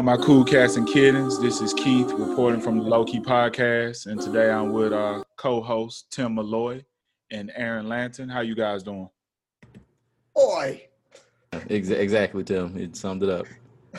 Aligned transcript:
all 0.00 0.04
my 0.04 0.16
cool 0.16 0.42
cats 0.42 0.76
and 0.76 0.88
kittens. 0.88 1.38
This 1.38 1.60
is 1.60 1.74
Keith 1.74 2.10
reporting 2.12 2.62
from 2.62 2.78
the 2.78 2.84
Low 2.84 3.04
Key 3.04 3.20
Podcast, 3.20 4.06
and 4.06 4.18
today 4.18 4.50
I'm 4.50 4.72
with 4.72 4.94
our 4.94 5.22
co-host 5.36 6.06
Tim 6.10 6.36
Malloy 6.36 6.82
and 7.30 7.52
Aaron 7.54 7.86
Lanton. 7.86 8.26
How 8.26 8.40
you 8.40 8.54
guys 8.54 8.82
doing? 8.82 9.10
Oi. 10.38 10.88
exactly, 11.68 12.42
Tim. 12.44 12.78
It 12.78 12.96
summed 12.96 13.24
it 13.24 13.28
up. 13.28 13.46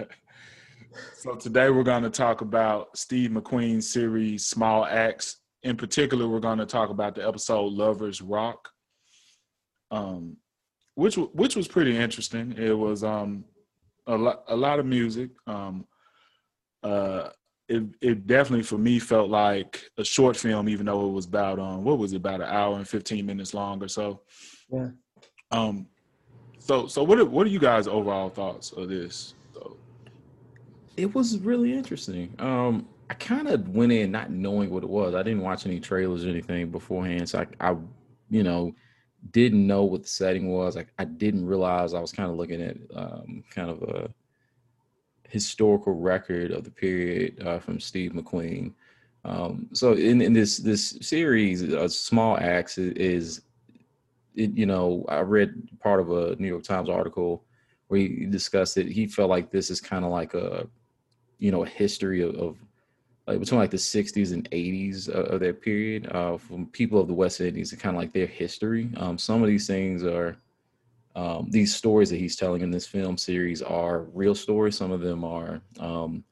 so 1.18 1.36
today 1.36 1.70
we're 1.70 1.84
going 1.84 2.02
to 2.02 2.10
talk 2.10 2.42
about 2.42 2.98
Steve 2.98 3.30
McQueen's 3.30 3.94
series 3.94 4.48
Small 4.48 4.86
Axe. 4.86 5.38
In 5.62 5.78
particular, 5.78 6.28
we're 6.28 6.40
going 6.40 6.58
to 6.58 6.66
talk 6.66 6.90
about 6.90 7.14
the 7.14 7.28
episode 7.28 7.74
Lovers 7.74 8.24
Rock, 8.24 8.70
um, 9.92 10.38
which 10.96 11.16
which 11.16 11.56
was 11.56 11.68
pretty 11.68 11.96
interesting. 11.96 12.56
It 12.58 12.76
was 12.76 13.04
um, 13.04 13.46
a 14.08 14.16
lot 14.18 14.44
a 14.48 14.56
lot 14.56 14.80
of 14.80 14.86
music. 14.86 15.30
Um, 15.46 15.86
uh, 16.84 17.30
it 17.68 17.84
it 18.02 18.28
definitely 18.28 18.64
for 18.64 18.78
me 18.78 19.00
felt 19.00 19.30
like 19.30 19.84
a 19.98 20.04
short 20.04 20.38
film, 20.38 20.70
even 20.70 20.86
though 20.86 21.08
it 21.08 21.12
was 21.12 21.26
about 21.26 21.60
um 21.60 21.84
what 21.84 21.98
was 21.98 22.14
it 22.14 22.18
about 22.18 22.42
an 22.42 22.48
hour 22.48 22.78
and 22.78 22.88
fifteen 22.88 23.26
minutes 23.26 23.54
long 23.54 23.84
or 23.84 23.88
so. 23.88 24.22
Yeah. 24.72 24.90
Um. 25.52 25.88
So 26.60 26.88
so 26.88 27.04
what 27.04 27.20
are, 27.20 27.26
what 27.26 27.46
are 27.46 27.50
you 27.50 27.60
guys' 27.60 27.88
overall 27.88 28.30
thoughts 28.30 28.72
of 28.72 28.90
this? 28.90 29.36
So, 29.54 29.78
it 30.96 31.14
was 31.14 31.38
really 31.40 31.74
interesting. 31.74 32.34
Um, 32.40 32.88
I 33.10 33.14
kind 33.14 33.48
of 33.48 33.70
went 33.70 33.92
in 33.92 34.12
not 34.12 34.32
knowing 34.32 34.70
what 34.70 34.84
it 34.84 34.90
was. 34.90 35.16
I 35.16 35.24
didn't 35.24 35.42
watch 35.42 35.66
any 35.66 35.80
trailers 35.80 36.26
or 36.26 36.30
anything 36.30 36.70
beforehand, 36.72 37.30
so 37.30 37.40
I, 37.40 37.70
I 37.70 37.76
you 38.30 38.44
know, 38.44 38.74
didn't 39.32 39.66
know 39.66 39.84
what 39.84 40.04
the 40.04 40.08
setting 40.08 40.50
was. 40.50 40.78
I 40.78 41.06
didn't 41.06 41.46
realize 41.46 41.94
I 41.94 42.00
was 42.00 42.12
kind 42.12 42.30
of 42.30 42.38
looking 42.38 42.62
at 42.62 42.78
um, 42.96 43.44
kind 43.50 43.70
of 43.70 43.82
a 43.84 44.10
historical 45.30 45.94
record 45.94 46.52
of 46.52 46.64
the 46.64 46.72
period 46.72 47.42
uh, 47.46 47.60
from 47.60 47.80
Steve 47.80 48.12
McQueen. 48.12 48.74
Um, 49.26 49.68
so 49.74 49.94
in, 49.94 50.22
in 50.22 50.34
this 50.34 50.58
this 50.58 50.98
series, 51.02 51.62
a 51.62 51.90
small 51.90 52.38
axe 52.38 52.78
is, 52.78 53.42
it, 54.36 54.52
you 54.52 54.66
know, 54.66 55.06
I 55.10 55.20
read 55.20 55.68
part 55.80 56.00
of 56.00 56.12
a 56.12 56.36
New 56.38 56.48
York 56.48 56.64
Times 56.64 56.90
article 56.90 57.44
where 57.88 58.00
he 58.00 58.26
discussed 58.26 58.78
it. 58.78 58.88
He 58.88 59.08
felt 59.08 59.30
like 59.30 59.52
this 59.52 59.70
is 59.70 59.82
kind 59.82 60.06
of 60.06 60.12
like 60.12 60.34
a, 60.34 60.68
you 61.40 61.52
know, 61.52 61.64
a 61.64 61.70
history 61.70 62.22
of, 62.22 62.36
of 62.36 62.58
like 63.28 63.40
between 63.40 63.60
like 63.60 63.72
the 63.72 63.78
60s 63.78 64.32
and 64.32 64.50
80s 64.52 65.10
of, 65.10 65.26
of 65.26 65.40
that 65.42 65.62
period 65.62 66.10
uh, 66.12 66.38
from 66.38 66.66
people 66.68 67.00
of 67.00 67.08
the 67.08 67.14
West 67.14 67.42
Indies 67.42 67.74
and 67.74 67.82
kind 67.82 67.96
of 67.96 68.02
like 68.02 68.14
their 68.14 68.26
history. 68.26 68.90
Um, 68.96 69.18
some 69.18 69.44
of 69.44 69.48
these 69.50 69.68
things 69.68 70.04
are 70.04 70.38
um, 71.16 71.48
these 71.50 71.76
stories 71.76 72.10
that 72.12 72.18
he's 72.18 72.36
telling 72.36 72.62
in 72.62 72.72
this 72.72 72.88
film 72.88 73.18
series 73.18 73.62
are 73.62 74.04
real 74.14 74.36
stories. 74.36 74.78
Some 74.78 74.92
of 74.92 75.02
them 75.02 75.26
are 75.26 75.62
um, 75.80 76.24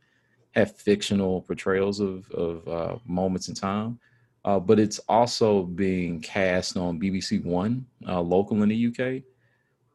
have 0.52 0.78
fictional 0.78 1.42
portrayals 1.42 2.00
of 2.00 2.30
of 2.32 2.68
uh, 2.68 2.98
moments 3.06 3.50
in 3.50 3.56
time, 3.56 4.00
uh, 4.46 4.60
but 4.60 4.80
it's 4.80 5.00
also 5.10 5.64
being 5.64 6.22
cast 6.22 6.78
on 6.78 7.00
BBC 7.00 7.44
One 7.44 7.86
uh, 8.08 8.22
local 8.22 8.62
in 8.64 8.70
the 8.70 8.88
UK. 8.88 9.24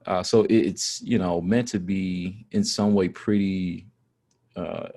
Uh, 0.06 0.22
so 0.22 0.44
it's 0.50 1.00
you 1.02 1.18
know 1.18 1.40
meant 1.40 1.68
to 1.68 1.78
be 1.78 2.44
in 2.50 2.64
some 2.64 2.92
way 2.92 3.08
pretty 3.08 3.86
uh, 4.56 4.88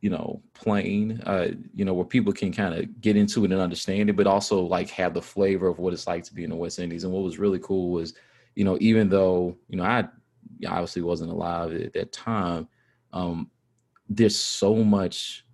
you 0.00 0.08
know 0.08 0.42
plain 0.54 1.20
uh 1.26 1.48
you 1.74 1.84
know 1.84 1.92
where 1.92 2.06
people 2.06 2.32
can 2.32 2.52
kind 2.52 2.74
of 2.74 3.00
get 3.00 3.16
into 3.16 3.44
it 3.44 3.52
and 3.52 3.60
understand 3.60 4.08
it 4.08 4.16
but 4.16 4.26
also 4.26 4.60
like 4.60 4.88
have 4.88 5.12
the 5.14 5.22
flavor 5.22 5.68
of 5.68 5.78
what 5.78 5.92
it's 5.92 6.06
like 6.06 6.24
to 6.24 6.34
be 6.34 6.44
in 6.44 6.50
the 6.50 6.56
west 6.56 6.78
indies. 6.78 7.04
And 7.04 7.12
what 7.12 7.22
was 7.22 7.38
really 7.38 7.58
cool 7.58 7.90
was 7.90 8.14
you 8.54 8.64
know 8.64 8.78
even 8.80 9.08
though 9.08 9.56
you 9.68 9.76
know 9.76 9.84
i 9.84 10.06
obviously 10.66 11.02
wasn't 11.02 11.30
alive 11.30 11.72
at 11.72 11.92
that 11.92 12.12
time 12.12 12.68
um 13.12 13.50
there's 14.08 14.38
so 14.38 14.76
much 14.76 15.44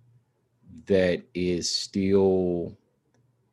that 0.85 1.21
is 1.33 1.69
still 1.69 2.77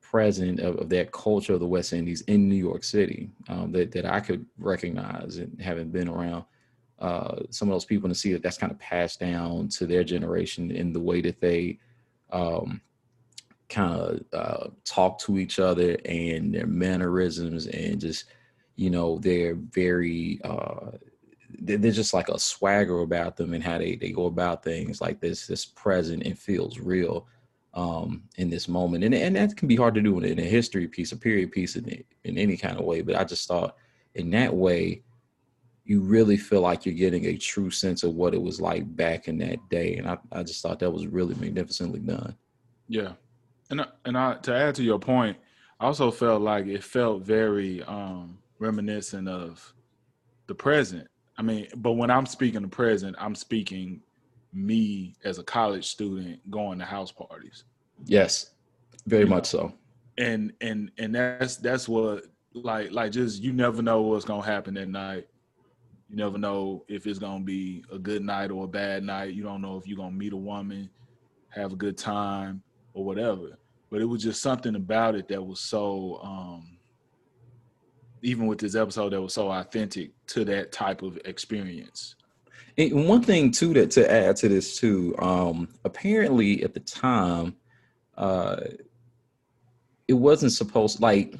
present 0.00 0.60
of, 0.60 0.76
of 0.76 0.88
that 0.88 1.12
culture 1.12 1.54
of 1.54 1.60
the 1.60 1.66
west 1.66 1.92
indies 1.92 2.22
in 2.22 2.48
new 2.48 2.54
york 2.54 2.84
city 2.84 3.30
um, 3.48 3.72
that, 3.72 3.90
that 3.92 4.06
i 4.06 4.20
could 4.20 4.46
recognize 4.58 5.38
and 5.38 5.60
having 5.60 5.90
been 5.90 6.08
around 6.08 6.44
uh, 6.98 7.42
some 7.50 7.68
of 7.68 7.74
those 7.74 7.84
people 7.84 8.08
to 8.08 8.14
see 8.14 8.32
that 8.32 8.42
that's 8.42 8.58
kind 8.58 8.72
of 8.72 8.78
passed 8.78 9.20
down 9.20 9.68
to 9.68 9.86
their 9.86 10.04
generation 10.04 10.70
in 10.70 10.92
the 10.92 11.00
way 11.00 11.20
that 11.20 11.40
they 11.40 11.78
um, 12.32 12.80
kind 13.68 13.92
of 13.92 14.20
uh, 14.32 14.68
talk 14.84 15.18
to 15.18 15.38
each 15.38 15.58
other 15.58 15.96
and 16.04 16.54
their 16.54 16.66
mannerisms 16.66 17.66
and 17.66 18.00
just 18.00 18.26
you 18.76 18.90
know 18.90 19.18
they're 19.18 19.54
very 19.54 20.40
uh, 20.44 20.92
they're 21.60 21.92
just 21.92 22.14
like 22.14 22.28
a 22.28 22.38
swagger 22.38 23.00
about 23.00 23.36
them 23.36 23.54
and 23.54 23.62
how 23.62 23.78
they, 23.78 23.96
they 23.96 24.10
go 24.10 24.26
about 24.26 24.64
things 24.64 25.00
like 25.00 25.20
this 25.20 25.46
this 25.46 25.64
present 25.64 26.22
and 26.24 26.38
feels 26.38 26.78
real 26.78 27.26
um, 27.74 28.22
in 28.36 28.50
this 28.50 28.68
moment. 28.68 29.04
And, 29.04 29.14
and 29.14 29.36
that 29.36 29.56
can 29.56 29.68
be 29.68 29.76
hard 29.76 29.94
to 29.94 30.00
do 30.00 30.18
in, 30.18 30.24
in 30.24 30.38
a 30.38 30.42
history 30.42 30.86
piece 30.86 31.12
a 31.12 31.16
period 31.16 31.52
piece 31.52 31.76
in, 31.76 32.04
in 32.24 32.38
any 32.38 32.56
kind 32.56 32.78
of 32.78 32.84
way 32.84 33.02
but 33.02 33.16
i 33.16 33.24
just 33.24 33.48
thought 33.48 33.76
in 34.14 34.30
that 34.30 34.54
way 34.54 35.02
you 35.84 36.00
really 36.00 36.36
feel 36.36 36.62
like 36.62 36.86
you're 36.86 36.94
getting 36.94 37.26
a 37.26 37.36
true 37.36 37.70
sense 37.70 38.04
of 38.04 38.14
what 38.14 38.34
it 38.34 38.40
was 38.40 38.60
like 38.60 38.96
back 38.96 39.28
in 39.28 39.36
that 39.38 39.58
day. 39.68 39.96
And 39.96 40.08
I, 40.08 40.16
I 40.32 40.42
just 40.42 40.62
thought 40.62 40.78
that 40.78 40.90
was 40.90 41.06
really 41.06 41.34
magnificently 41.34 42.00
done. 42.00 42.34
Yeah. 42.88 43.12
And, 43.70 43.86
and 44.06 44.16
I, 44.16 44.34
to 44.36 44.54
add 44.54 44.74
to 44.76 44.82
your 44.82 44.98
point, 44.98 45.36
I 45.78 45.86
also 45.86 46.10
felt 46.10 46.40
like 46.40 46.66
it 46.66 46.82
felt 46.82 47.22
very 47.22 47.82
um, 47.82 48.38
reminiscent 48.58 49.28
of 49.28 49.74
the 50.46 50.54
present. 50.54 51.06
I 51.36 51.42
mean, 51.42 51.68
but 51.76 51.92
when 51.92 52.10
I'm 52.10 52.26
speaking 52.26 52.62
the 52.62 52.68
present, 52.68 53.16
I'm 53.18 53.34
speaking 53.34 54.00
me 54.52 55.16
as 55.24 55.38
a 55.38 55.42
college 55.42 55.88
student 55.88 56.38
going 56.50 56.78
to 56.78 56.84
house 56.84 57.12
parties. 57.12 57.64
Yes, 58.04 58.52
very 59.06 59.24
much 59.24 59.46
so. 59.46 59.74
And 60.16 60.52
and 60.60 60.92
and 60.96 61.14
that's 61.14 61.56
that's 61.56 61.88
what 61.88 62.26
like 62.52 62.92
like 62.92 63.10
just 63.10 63.42
you 63.42 63.52
never 63.52 63.82
know 63.82 64.02
what's 64.02 64.24
gonna 64.24 64.42
happen 64.42 64.74
that 64.74 64.88
night 64.88 65.26
you 66.14 66.22
never 66.22 66.38
know 66.38 66.84
if 66.86 67.08
it's 67.08 67.18
gonna 67.18 67.42
be 67.42 67.84
a 67.92 67.98
good 67.98 68.22
night 68.22 68.52
or 68.52 68.66
a 68.66 68.68
bad 68.68 69.02
night. 69.02 69.34
You 69.34 69.42
don't 69.42 69.60
know 69.60 69.76
if 69.76 69.88
you're 69.88 69.96
gonna 69.96 70.12
meet 70.12 70.32
a 70.32 70.36
woman, 70.36 70.88
have 71.48 71.72
a 71.72 71.76
good 71.76 71.98
time, 71.98 72.62
or 72.92 73.04
whatever. 73.04 73.58
But 73.90 74.00
it 74.00 74.04
was 74.04 74.22
just 74.22 74.40
something 74.40 74.76
about 74.76 75.16
it 75.16 75.26
that 75.26 75.44
was 75.44 75.58
so 75.58 76.20
um 76.22 76.78
even 78.22 78.46
with 78.46 78.60
this 78.60 78.76
episode 78.76 79.12
that 79.12 79.20
was 79.20 79.34
so 79.34 79.50
authentic 79.50 80.12
to 80.28 80.44
that 80.44 80.70
type 80.70 81.02
of 81.02 81.18
experience. 81.24 82.14
And 82.78 83.08
one 83.08 83.22
thing 83.22 83.50
too 83.50 83.74
that 83.74 83.90
to 83.92 84.08
add 84.10 84.36
to 84.36 84.48
this 84.48 84.78
too, 84.78 85.16
um, 85.18 85.68
apparently 85.84 86.62
at 86.62 86.74
the 86.74 86.80
time, 86.80 87.56
uh, 88.16 88.60
it 90.06 90.14
wasn't 90.14 90.52
supposed 90.52 91.00
like 91.00 91.34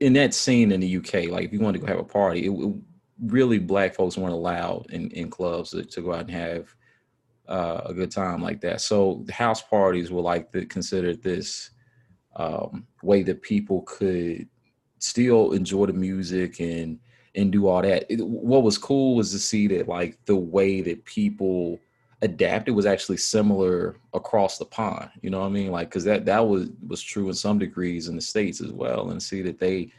in 0.00 0.14
that 0.14 0.32
scene 0.32 0.72
in 0.72 0.80
the 0.80 0.96
UK, 0.96 1.28
like 1.30 1.44
if 1.44 1.52
you 1.52 1.60
wanted 1.60 1.80
to 1.80 1.86
go 1.86 1.92
have 1.92 2.00
a 2.00 2.04
party, 2.04 2.46
it, 2.46 2.50
it 2.50 2.74
really 3.22 3.58
black 3.58 3.94
folks 3.94 4.16
weren't 4.16 4.32
allowed 4.32 4.86
in, 4.90 5.10
in 5.10 5.30
clubs 5.30 5.70
to, 5.70 5.84
to 5.84 6.00
go 6.02 6.12
out 6.12 6.20
and 6.22 6.30
have 6.30 6.74
uh, 7.48 7.82
a 7.86 7.94
good 7.94 8.10
time 8.10 8.42
like 8.42 8.60
that. 8.60 8.80
So 8.80 9.24
house 9.30 9.62
parties 9.62 10.10
were 10.10 10.22
like 10.22 10.50
the, 10.50 10.66
considered 10.66 11.22
this 11.22 11.70
um, 12.36 12.86
way 13.02 13.22
that 13.22 13.42
people 13.42 13.82
could 13.82 14.48
still 14.98 15.52
enjoy 15.52 15.86
the 15.86 15.92
music 15.92 16.60
and 16.60 16.98
and 17.34 17.52
do 17.52 17.66
all 17.66 17.82
that. 17.82 18.10
It, 18.10 18.26
what 18.26 18.62
was 18.62 18.78
cool 18.78 19.14
was 19.14 19.30
to 19.32 19.38
see 19.38 19.66
that 19.68 19.88
like 19.88 20.18
the 20.24 20.36
way 20.36 20.80
that 20.80 21.04
people 21.04 21.78
adapted 22.22 22.74
was 22.74 22.86
actually 22.86 23.18
similar 23.18 23.96
across 24.14 24.56
the 24.56 24.64
pond. 24.64 25.10
You 25.20 25.30
know 25.30 25.40
what 25.40 25.46
I 25.46 25.50
mean? 25.50 25.70
Like 25.70 25.88
because 25.88 26.04
that 26.04 26.24
that 26.26 26.46
was 26.46 26.70
was 26.86 27.02
true 27.02 27.28
in 27.28 27.34
some 27.34 27.58
degrees 27.58 28.08
in 28.08 28.16
the 28.16 28.22
states 28.22 28.60
as 28.60 28.72
well, 28.72 29.10
and 29.10 29.22
see 29.22 29.42
that 29.42 29.58
they 29.58 29.92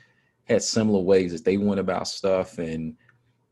had 0.45 0.63
similar 0.63 0.99
ways 0.99 1.31
that 1.33 1.45
they 1.45 1.57
went 1.57 1.79
about 1.79 2.07
stuff 2.07 2.57
and 2.57 2.95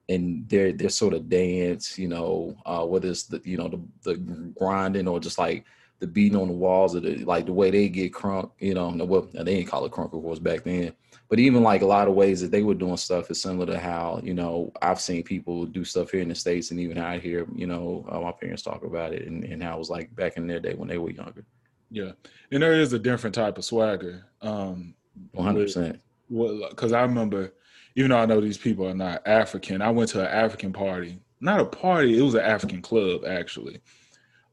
and 0.10 0.48
their 0.50 0.72
their 0.72 0.90
sort 0.90 1.14
of 1.14 1.30
dance, 1.30 1.98
you 1.98 2.08
know, 2.08 2.56
uh, 2.66 2.86
whether 2.86 3.10
it's 3.10 3.24
the 3.24 3.42
you 3.44 3.58
know 3.58 3.68
the 3.68 3.82
the 4.04 4.16
grinding 4.58 5.08
or 5.08 5.20
just 5.20 5.38
like 5.38 5.66
the 6.00 6.08
beating 6.08 6.38
on 6.38 6.48
the 6.48 6.54
walls 6.54 6.96
or 6.96 7.00
the 7.00 7.24
like 7.26 7.46
the 7.46 7.54
way 7.54 7.72
they 7.72 7.90
get 7.90 8.14
crunk, 8.14 8.52
you 8.60 8.74
know, 8.74 8.90
well 9.06 9.28
they 9.34 9.44
didn't 9.44 9.68
call 9.68 9.86
it 9.86 9.92
crunk 9.92 10.14
of 10.14 10.22
course 10.22 10.40
back 10.40 10.64
then, 10.64 10.94
but 11.30 11.40
even 11.40 11.64
like 11.64 11.82
a 11.82 11.86
lot 11.86 12.08
of 12.08 12.14
ways 12.14 12.42
that 12.42 12.52
they 12.52 12.64
were 12.64 12.74
doing 12.74 12.98
stuff 12.98 13.32
is 13.32 13.42
similar 13.42 13.66
to 13.66 13.80
how 13.80 14.20
you 14.24 14.34
know 14.34 14.72
I've 14.82 15.02
seen 15.02 15.24
people 15.24 15.66
do 15.66 15.84
stuff 15.84 16.12
here 16.12 16.22
in 16.22 16.30
the 16.30 16.36
states 16.36 16.72
and 16.72 16.80
even 16.80 16.98
out 16.98 17.22
here, 17.22 17.48
you 17.56 17.66
know, 17.66 18.06
uh, 18.10 18.20
my 18.20 18.32
parents 18.32 18.62
talk 18.62 18.84
about 18.84 19.14
it 19.14 19.28
and, 19.28 19.44
and 19.44 19.64
how 19.64 19.76
it 19.76 19.80
was 19.80 19.90
like 19.90 20.16
back 20.16 20.38
in 20.38 20.48
their 20.48 20.60
day 20.60 20.74
when 20.76 20.88
they 20.88 20.98
were 20.98 21.12
younger. 21.12 21.46
Yeah, 21.90 22.12
and 22.52 22.62
there 22.62 22.74
is 22.74 22.94
a 22.94 23.00
different 23.00 23.34
type 23.34 23.58
of 23.58 23.66
swagger. 23.66 24.26
Um, 24.42 24.96
One 25.32 25.46
hundred 25.46 25.66
percent. 25.66 26.02
Well, 26.30 26.68
because 26.70 26.92
I 26.92 27.02
remember 27.02 27.54
even 27.96 28.12
though 28.12 28.18
I 28.18 28.26
know 28.26 28.42
these 28.42 28.58
people 28.58 28.88
are 28.88 28.94
not 28.94 29.26
African, 29.26 29.82
I 29.82 29.90
went 29.90 30.10
to 30.12 30.22
an 30.22 30.28
African 30.28 30.74
party. 30.74 31.20
Not 31.40 31.62
a 31.62 31.66
party, 31.66 32.18
it 32.18 32.22
was 32.22 32.36
an 32.36 32.42
African 32.42 32.82
club 32.82 33.26
actually. 33.26 33.82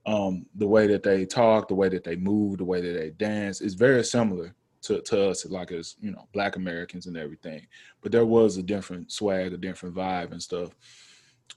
Um, 0.04 0.46
the 0.56 0.66
way 0.66 0.86
that 0.88 1.02
they 1.02 1.24
talk, 1.24 1.68
the 1.68 1.74
way 1.74 1.88
that 1.88 2.04
they 2.04 2.16
move, 2.16 2.58
the 2.58 2.64
way 2.64 2.80
that 2.80 2.98
they 2.98 3.10
dance 3.10 3.60
is 3.60 3.74
very 3.74 4.02
similar 4.04 4.54
to, 4.82 5.00
to 5.00 5.28
us, 5.28 5.46
like 5.46 5.70
as 5.70 5.94
you 6.00 6.10
know, 6.10 6.28
black 6.32 6.56
Americans 6.56 7.06
and 7.06 7.16
everything. 7.16 7.66
But 8.00 8.12
there 8.12 8.26
was 8.26 8.56
a 8.56 8.62
different 8.62 9.12
swag, 9.12 9.52
a 9.52 9.56
different 9.56 9.94
vibe 9.94 10.32
and 10.32 10.42
stuff. 10.42 10.70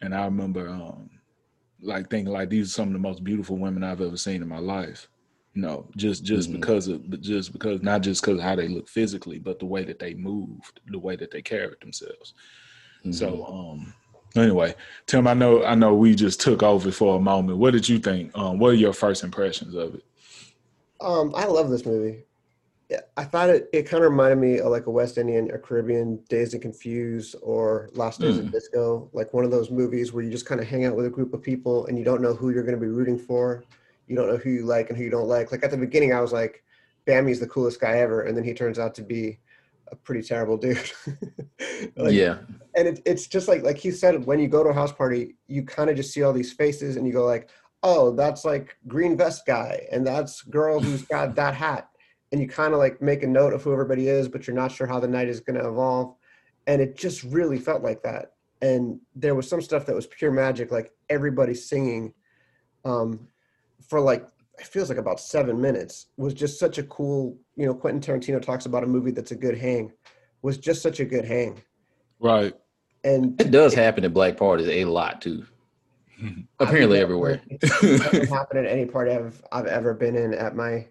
And 0.01 0.13
I 0.13 0.25
remember 0.25 0.69
um, 0.69 1.09
like 1.81 2.09
thinking 2.09 2.33
like 2.33 2.49
these 2.49 2.69
are 2.69 2.73
some 2.73 2.89
of 2.89 2.93
the 2.93 2.99
most 2.99 3.23
beautiful 3.23 3.57
women 3.57 3.83
I've 3.83 4.01
ever 4.01 4.17
seen 4.17 4.41
in 4.41 4.47
my 4.47 4.59
life. 4.59 5.07
You 5.55 5.61
know, 5.61 5.89
just 5.95 6.25
just 6.25 6.49
Mhm. 6.49 6.59
because 6.59 6.87
of 6.89 7.09
but 7.09 7.21
just 7.21 7.53
because 7.53 7.81
not 7.81 8.01
just 8.01 8.21
because 8.21 8.39
of 8.39 8.43
how 8.43 8.55
they 8.55 8.67
look 8.67 8.89
physically, 8.89 9.39
but 9.39 9.57
the 9.57 9.65
way 9.65 9.85
that 9.85 9.99
they 9.99 10.13
moved, 10.13 10.81
the 10.87 10.99
way 10.99 11.15
that 11.15 11.31
they 11.31 11.41
carried 11.41 11.79
themselves. 11.81 12.33
So 13.11 13.37
Mhm. 13.37 13.53
um 13.53 13.93
anyway, 14.35 14.75
Tim, 15.07 15.27
I 15.27 15.33
know 15.33 15.63
I 15.63 15.73
know 15.73 15.95
we 15.95 16.13
just 16.13 16.41
took 16.41 16.61
over 16.61 16.91
for 16.91 17.15
a 17.15 17.21
moment. 17.21 17.57
What 17.57 17.71
did 17.71 17.87
you 17.87 17.99
think? 17.99 18.37
Um, 18.37 18.59
what 18.59 18.71
are 18.71 18.73
your 18.75 18.91
first 18.91 19.23
impressions 19.23 19.75
of 19.75 19.95
it? 19.95 20.03
Um, 20.99 21.31
I 21.35 21.45
love 21.45 21.69
this 21.69 21.85
movie. 21.85 22.25
I 23.17 23.23
thought 23.23 23.49
it, 23.49 23.67
it 23.73 23.83
kind 23.83 24.03
of 24.03 24.11
reminded 24.11 24.37
me 24.37 24.59
of 24.59 24.67
like 24.67 24.85
a 24.85 24.91
West 24.91 25.17
Indian 25.17 25.49
or 25.51 25.57
Caribbean 25.57 26.19
Dazed 26.29 26.53
and 26.53 26.61
Confused 26.61 27.35
or 27.41 27.89
Last 27.93 28.21
Days 28.21 28.35
Mm. 28.35 28.39
of 28.41 28.51
Disco, 28.51 29.09
like 29.11 29.33
one 29.33 29.43
of 29.43 29.49
those 29.51 29.71
movies 29.71 30.13
where 30.13 30.23
you 30.23 30.29
just 30.29 30.45
kind 30.45 30.61
of 30.61 30.67
hang 30.67 30.85
out 30.85 30.95
with 30.95 31.05
a 31.05 31.09
group 31.09 31.33
of 31.33 31.41
people 31.41 31.87
and 31.87 31.97
you 31.97 32.03
don't 32.05 32.21
know 32.21 32.33
who 32.35 32.51
you're 32.51 32.63
going 32.63 32.75
to 32.75 32.81
be 32.81 32.91
rooting 32.91 33.17
for. 33.17 33.63
You 34.07 34.15
don't 34.15 34.27
know 34.27 34.37
who 34.37 34.49
you 34.49 34.65
like 34.65 34.89
and 34.89 34.97
who 34.97 35.03
you 35.03 35.09
don't 35.09 35.27
like. 35.27 35.51
Like 35.51 35.63
at 35.63 35.71
the 35.71 35.77
beginning, 35.77 36.13
I 36.13 36.21
was 36.21 36.33
like, 36.33 36.63
Bammy's 37.05 37.39
the 37.39 37.47
coolest 37.47 37.79
guy 37.79 37.97
ever. 37.97 38.21
And 38.21 38.35
then 38.35 38.43
he 38.43 38.53
turns 38.53 38.79
out 38.79 38.95
to 38.95 39.01
be 39.01 39.39
a 39.91 39.95
pretty 39.95 40.21
terrible 40.21 40.57
dude. 40.57 40.91
Like, 41.97 42.13
yeah, 42.13 42.39
and 42.75 42.87
it, 42.87 43.01
it's 43.05 43.27
just 43.27 43.47
like 43.47 43.63
like 43.63 43.77
he 43.77 43.91
said 43.91 44.25
when 44.25 44.39
you 44.39 44.47
go 44.47 44.63
to 44.63 44.69
a 44.69 44.73
house 44.73 44.91
party 44.91 45.35
you 45.47 45.63
kind 45.63 45.89
of 45.89 45.95
just 45.95 46.13
see 46.13 46.23
all 46.23 46.33
these 46.33 46.53
faces 46.53 46.97
and 46.97 47.07
you 47.07 47.13
go 47.13 47.25
like 47.25 47.49
oh 47.83 48.11
that's 48.11 48.45
like 48.45 48.77
green 48.87 49.17
vest 49.17 49.45
guy 49.45 49.87
and 49.91 50.05
that's 50.05 50.41
girl 50.43 50.79
who's 50.79 51.01
got 51.07 51.35
that 51.35 51.53
hat 51.53 51.89
and 52.31 52.41
you 52.41 52.47
kind 52.47 52.73
of 52.73 52.79
like 52.79 53.01
make 53.01 53.23
a 53.23 53.27
note 53.27 53.53
of 53.53 53.63
who 53.63 53.71
everybody 53.71 54.07
is 54.07 54.27
but 54.27 54.45
you're 54.45 54.55
not 54.55 54.71
sure 54.71 54.87
how 54.87 54.99
the 54.99 55.07
night 55.07 55.27
is 55.27 55.39
going 55.39 55.59
to 55.59 55.67
evolve 55.67 56.15
and 56.67 56.81
it 56.81 56.97
just 56.97 57.23
really 57.23 57.57
felt 57.57 57.81
like 57.81 58.03
that 58.03 58.33
and 58.61 58.99
there 59.15 59.35
was 59.35 59.47
some 59.47 59.61
stuff 59.61 59.85
that 59.85 59.95
was 59.95 60.07
pure 60.07 60.31
magic 60.31 60.71
like 60.71 60.91
everybody 61.09 61.53
singing 61.53 62.13
um 62.83 63.27
for 63.89 63.99
like 63.99 64.25
it 64.57 64.65
feels 64.67 64.87
like 64.89 64.97
about 64.97 65.19
seven 65.19 65.59
minutes 65.59 66.07
was 66.17 66.33
just 66.33 66.59
such 66.59 66.77
a 66.77 66.83
cool 66.83 67.37
you 67.55 67.65
know 67.65 67.73
quentin 67.73 68.01
tarantino 68.01 68.41
talks 68.41 68.65
about 68.65 68.83
a 68.83 68.87
movie 68.87 69.11
that's 69.11 69.31
a 69.31 69.35
good 69.35 69.57
hang 69.57 69.91
was 70.41 70.57
just 70.57 70.81
such 70.81 70.99
a 70.99 71.05
good 71.05 71.25
hang 71.25 71.61
Right. 72.19 72.53
and 73.03 73.39
it 73.41 73.51
does 73.51 73.73
happen 73.73 74.05
at 74.05 74.13
black 74.13 74.37
parties 74.37 74.67
a 74.69 74.85
lot 74.85 75.21
too. 75.21 75.45
Apparently 76.59 76.99
everywhere. 76.99 77.41
It 77.49 77.59
doesn't 77.59 78.29
happen 78.29 78.57
at 78.57 78.65
any 78.65 78.85
party 78.85 79.11
I've 79.11 79.43
I've 79.51 79.65
ever 79.67 79.93
been 79.93 80.15
in 80.15 80.33
at 80.33 80.55
my 80.55 80.87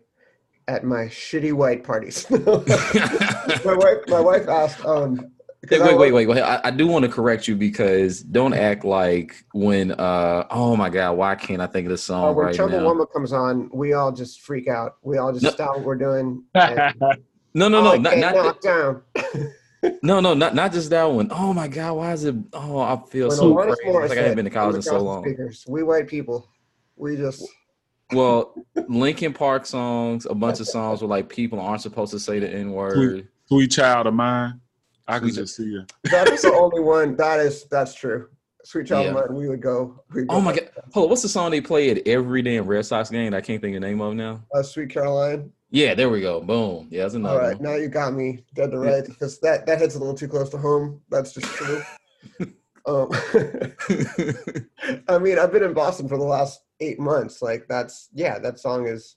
at 0.68 0.84
my 0.84 1.04
shitty 1.06 1.54
white 1.54 1.82
parties. 1.82 2.28
my 2.30 3.74
wife 3.74 3.98
my 4.08 4.20
wife 4.20 4.46
asked 4.48 4.84
um 4.84 5.30
Hey, 5.68 5.80
wait, 5.80 5.96
wait, 5.96 6.12
wait, 6.12 6.26
wait. 6.26 6.42
I, 6.42 6.60
I 6.64 6.70
do 6.70 6.86
want 6.86 7.04
to 7.04 7.10
correct 7.10 7.48
you 7.48 7.56
because 7.56 8.22
don't 8.22 8.54
act 8.54 8.84
like 8.84 9.44
when 9.52 9.92
uh 9.92 10.46
oh 10.50 10.76
my 10.76 10.90
god, 10.90 11.12
why 11.12 11.34
can't 11.34 11.60
I 11.60 11.66
think 11.66 11.86
of 11.86 11.90
the 11.90 11.94
uh, 11.94 11.98
song 11.98 12.36
when 12.36 12.46
right 12.46 12.58
now? 12.58 12.66
Chumbawamba 12.66 13.12
comes 13.12 13.32
on, 13.32 13.70
we 13.72 13.92
all 13.92 14.12
just 14.12 14.40
freak 14.40 14.68
out. 14.68 14.96
We 15.02 15.18
all 15.18 15.32
just 15.32 15.44
No. 15.44 15.50
stop 15.50 15.76
what 15.76 15.84
we're 15.84 15.96
doing. 15.96 16.44
and, 16.54 16.94
No, 17.54 17.68
no, 17.68 17.78
"Oh, 17.78 17.82
no, 17.82 17.92
I 17.92 17.96
not, 17.98 18.10
get 18.14 18.20
not 18.20 18.34
knocked 18.34 18.62
down. 18.62 19.02
no, 20.02 20.20
no, 20.20 20.34
not 20.34 20.54
not 20.54 20.72
just 20.72 20.90
that 20.90 21.04
one. 21.04 21.28
Oh 21.30 21.52
my 21.52 21.68
god, 21.68 21.94
why 21.94 22.12
is 22.12 22.24
it? 22.24 22.34
Oh, 22.52 22.80
I 22.80 23.00
feel 23.10 23.28
When 23.28 23.36
so 23.36 23.54
crazy. 23.54 23.80
It's 23.84 24.08
like 24.10 24.18
I 24.18 24.22
haven't 24.22 24.36
been 24.36 24.44
to 24.46 24.50
college 24.50 24.76
in 24.76 24.82
so 24.82 25.00
long. 25.00 25.22
Speakers, 25.24 25.64
we 25.68 25.82
white 25.82 26.08
people, 26.08 26.48
we 26.96 27.16
just 27.16 27.42
Well, 28.12 28.54
Linkin 28.88 29.32
Park 29.32 29.66
songs, 29.66 30.26
a 30.26 30.34
bunch 30.34 30.60
of 30.60 30.68
songs 30.68 31.00
where 31.00 31.08
like 31.08 31.28
people 31.28 31.60
aren't 31.60 31.82
supposed 31.82 32.12
to 32.12 32.18
say 32.18 32.38
the 32.38 32.48
N 32.50 32.72
word. 32.72 33.28
Sweet 33.46 33.70
child 33.70 34.06
of 34.06 34.14
mine. 34.14 34.60
I 35.06 35.18
could 35.18 35.34
just 35.34 35.56
see 35.56 35.74
it. 35.74 35.92
that's 36.04 36.42
the 36.42 36.52
only 36.54 36.80
one. 36.80 37.16
That 37.16 37.40
is 37.40 37.64
that's 37.70 37.94
true. 37.94 38.28
Sweet 38.64 38.86
Child 38.86 39.06
Yeah. 39.06 39.12
Mine, 39.12 39.34
we 39.34 39.48
would 39.48 39.60
go. 39.60 40.02
we'd 40.14 40.26
go 40.28 40.36
Oh 40.36 40.40
my 40.40 40.54
god, 40.54 40.70
hold 40.94 41.04
on, 41.04 41.10
what's 41.10 41.20
the 41.22 41.28
song 41.28 41.50
they 41.50 41.60
play 41.60 41.90
at 41.90 42.06
every 42.08 42.40
damn 42.40 42.66
Red 42.66 42.86
Sox 42.86 43.10
game? 43.10 43.32
that 43.32 43.36
I 43.36 43.40
can't 43.42 43.60
think 43.60 43.76
of 43.76 43.82
the 43.82 43.86
name 43.88 44.00
of 44.00 44.14
now. 44.14 44.42
uh, 44.54 44.62
Sweet 44.62 44.88
Caroline. 44.90 45.52
Yeah, 45.70 45.94
there 45.94 46.08
we 46.08 46.20
go. 46.22 46.40
Boom. 46.40 46.86
Yeah, 46.90 47.02
that's 47.02 47.14
another 47.14 47.34
All 47.42 47.46
right, 47.48 47.60
one. 47.60 47.70
now 47.70 47.74
you 47.76 47.88
got 47.88 48.14
me 48.14 48.44
dead 48.54 48.70
to 48.70 48.78
right 48.78 49.04
because 49.04 49.38
that 49.40 49.66
that 49.66 49.78
hits 49.80 49.96
a 49.96 49.98
little 49.98 50.14
too 50.14 50.28
close 50.28 50.48
to 50.50 50.56
home. 50.58 51.00
That's 51.10 51.32
just 51.34 51.46
true. 51.46 51.82
um, 52.86 53.08
I 55.08 55.18
mean, 55.18 55.38
I've 55.38 55.52
been 55.52 55.62
in 55.62 55.74
Boston 55.74 56.08
for 56.08 56.16
the 56.16 56.24
last 56.24 56.60
eight 56.80 56.98
months. 56.98 57.42
Like 57.42 57.66
that's 57.68 58.08
yeah, 58.14 58.38
that 58.38 58.58
song 58.58 58.86
is. 58.86 59.16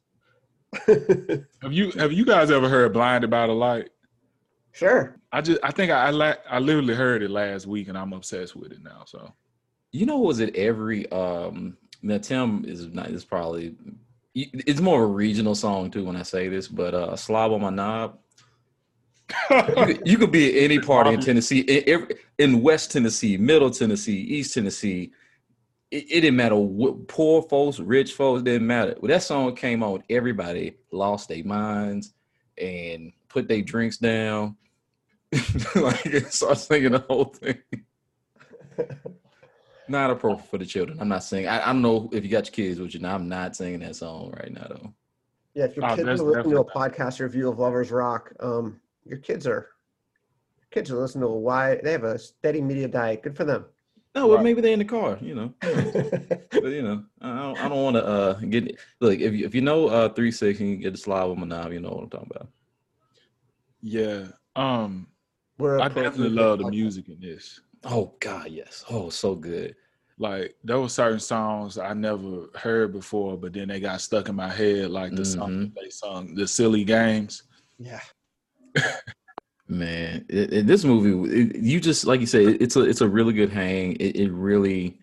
Have 0.86 1.72
you 1.72 1.92
have 1.92 2.12
you 2.12 2.26
guys 2.26 2.52
ever 2.52 2.68
heard 2.68 2.92
"Blinded 2.94 3.30
by 3.30 3.48
the 3.48 3.54
Light"? 3.54 3.90
Sure. 4.78 5.20
I 5.32 5.42
just 5.42 5.60
I 5.64 5.72
think 5.72 5.92
I 5.92 6.08
I, 6.08 6.10
la- 6.12 6.36
I 6.50 6.60
literally 6.60 6.94
heard 6.94 7.24
it 7.24 7.32
last 7.32 7.66
week 7.66 7.88
and 7.88 7.98
I'm 7.98 8.14
obsessed 8.14 8.56
with 8.56 8.72
it 8.72 8.84
now. 8.84 9.04
So 9.06 9.34
you 9.92 10.06
know, 10.06 10.20
was 10.20 10.40
it 10.40 10.56
every 10.56 11.12
um 11.12 11.78
now 12.02 12.20
Tim 12.20 12.64
is 12.66 12.88
not 12.88 13.10
is 13.10 13.26
probably 13.26 13.76
it's 14.36 14.80
more 14.80 15.04
of 15.04 15.10
a 15.10 15.14
regional 15.14 15.56
song 15.56 15.90
too 15.90 16.06
when 16.06 16.16
I 16.16 16.22
say 16.22 16.48
this, 16.48 16.68
but 16.68 16.94
uh 16.94 17.16
slob 17.16 17.52
on 17.52 17.62
my 17.62 17.70
knob. 17.70 18.20
You 19.50 19.64
could, 19.86 20.08
you 20.08 20.18
could 20.18 20.32
be 20.32 20.58
at 20.58 20.64
any 20.64 20.80
party 20.80 21.14
in 21.14 21.20
Tennessee, 21.22 21.60
in, 21.60 22.08
in 22.38 22.62
West 22.62 22.92
Tennessee, 22.92 23.36
Middle 23.38 23.70
Tennessee, 23.70 24.22
East 24.22 24.54
Tennessee. 24.54 25.12
It, 25.92 26.06
it 26.10 26.22
didn't 26.22 26.38
matter 26.38 26.56
what 26.56 27.10
poor 27.10 27.42
folks, 27.42 27.80
rich 27.80 28.14
folks, 28.14 28.42
didn't 28.42 28.68
matter. 28.68 28.96
When 29.00 29.12
that 29.12 29.24
song 29.24 29.54
came 29.56 29.84
on, 29.84 30.02
everybody 30.10 30.78
lost 30.92 31.28
their 31.28 31.44
minds 31.44 32.14
and 32.58 33.12
put 33.28 33.48
their 33.48 33.62
drinks 33.62 33.98
down. 33.98 34.56
like 35.76 36.28
start 36.32 36.58
singing 36.58 36.92
the 36.94 37.00
whole 37.08 37.26
thing. 37.26 37.58
Not 39.90 40.10
appropriate 40.12 40.50
for 40.50 40.58
the 40.58 40.66
children. 40.66 40.98
I'm 41.00 41.08
not 41.08 41.24
singing. 41.24 41.48
I, 41.48 41.62
I 41.64 41.66
don't 41.68 41.82
know 41.82 42.10
if 42.12 42.24
you 42.26 42.30
got 42.30 42.46
your 42.46 42.52
kids 42.54 42.80
with 42.80 42.94
you. 42.94 43.00
Now 43.00 43.16
I'm 43.16 43.30
not 43.30 43.56
singing 43.56 43.80
that 43.80 43.96
song 43.96 44.34
right 44.38 44.52
now 44.52 44.68
though. 44.70 44.94
Yeah, 45.54 45.64
if 45.66 45.78
your 45.78 45.86
Oh, 45.86 45.96
kids 45.96 46.06
that's 46.06 46.20
are 46.22 46.26
listening 46.26 46.56
to 46.56 46.60
a 46.60 46.64
definitely- 46.66 46.98
podcast 46.98 47.20
review 47.22 47.50
of 47.50 47.58
Lovers 47.60 47.90
Rock, 47.90 48.34
um, 48.42 48.82
your 49.06 49.18
kids 49.20 49.48
are 49.48 49.70
your 50.60 50.68
kids 50.72 50.92
are 50.92 50.98
listening 50.98 51.22
to 51.22 51.28
a 51.28 51.40
wide. 51.40 51.80
They 51.84 51.94
have 51.94 52.04
a 52.04 52.20
steady 52.20 52.62
media 52.62 52.90
diet. 52.90 53.24
Good 53.24 53.38
for 53.38 53.46
them. 53.46 53.66
No, 54.14 54.28
well, 54.28 54.38
Right. 54.38 54.44
maybe 54.44 54.60
they're 54.62 54.74
in 54.74 54.80
the 54.80 54.86
car. 54.86 55.18
You 55.22 55.36
know. 55.36 55.54
but 55.62 56.66
you 56.66 56.82
know, 56.82 57.04
I 57.22 57.40
don't, 57.40 57.58
I 57.60 57.70
don't 57.70 57.84
want 57.84 57.96
to 57.96 58.06
uh 58.06 58.34
get 58.42 58.78
look 59.00 59.18
if 59.20 59.34
you 59.34 59.46
if 59.46 59.56
you 59.56 59.62
know 59.62 59.88
uh 59.88 60.10
three 60.10 60.32
six 60.32 60.60
and 60.60 60.70
you 60.70 60.76
get 60.78 60.92
the 60.94 60.98
slide 61.00 61.24
with 61.26 61.38
my 61.38 61.48
knob, 61.48 61.72
you 61.72 61.80
know 61.80 61.92
what 61.92 62.04
I'm 62.04 62.10
talking 62.10 62.32
about. 62.36 62.50
yeah, 63.82 64.26
um, 64.58 65.08
We're 65.58 65.80
I 65.80 65.88
definitely 65.88 66.30
love 66.30 66.60
the 66.60 66.70
music 66.70 67.10
in 67.10 67.20
this. 67.20 67.62
Oh 67.84 68.14
God, 68.20 68.50
yes. 68.50 68.84
Oh, 68.90 69.10
so 69.10 69.36
good. 69.36 69.76
Like 70.20 70.56
there 70.64 70.80
were 70.80 70.90
certain 70.90 71.20
songs 71.20 71.78
I 71.78 71.94
never 71.94 72.48
heard 72.56 72.92
before, 72.92 73.38
but 73.38 73.54
then 73.54 73.68
they 73.68 73.80
got 73.80 74.02
stuck 74.02 74.30
in 74.30 74.36
my 74.36 74.50
head, 74.50 74.90
like 74.90 75.16
the 75.16 75.24
song 75.26 75.50
Mhm. 75.52 75.74
they 75.76 75.90
sung, 75.90 76.34
"The 76.36 76.48
Silly 76.48 76.84
Games." 76.84 77.44
Yeah. 77.78 78.02
Man, 79.70 80.26
it, 80.30 80.54
it- 80.54 80.68
this 80.68 80.86
movie, 80.86 81.42
it, 81.42 81.56
you 81.58 81.80
just 81.82 82.06
like 82.06 82.22
you 82.22 82.40
it- 82.50 82.62
it's 82.62 82.76
a 82.78 82.82
it's 82.82 83.02
a 83.02 83.08
really 83.08 83.34
good 83.34 83.50
hang. 83.52 83.94
It, 83.98 84.16
it 84.16 84.32
really 84.32 84.98